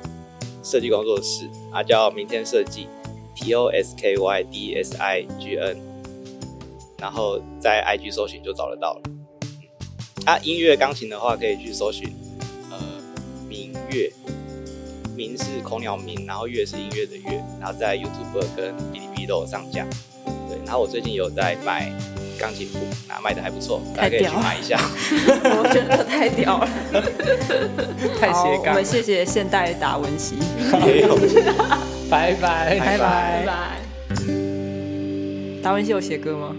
[0.65, 2.89] 设计工作室，啊叫明天设计
[3.37, 5.77] ，T O S K Y D S I G N，
[6.99, 9.03] 然后在 IG 搜寻就找得到了。
[10.25, 12.13] 啊，音乐钢琴的话可以去搜寻
[12.71, 12.79] 呃
[13.49, 14.13] 明乐，
[15.17, 19.87] 明是口鸟鸣，然后乐是音乐的乐，然后在 YouTube 跟哔哩哔哩都有上架。
[20.49, 21.91] 对，然后我最近有在卖
[22.39, 24.79] 钢琴谱，那卖的还不错，大家可以去买一下。
[25.11, 26.69] 我觉得太屌了，
[28.19, 28.85] 太好，斜杠我们。
[28.85, 30.37] 谢谢现代达文西，
[30.87, 31.17] 也有
[32.11, 33.53] 拜拜，拜拜拜拜。
[35.63, 36.55] 达文西有写歌吗？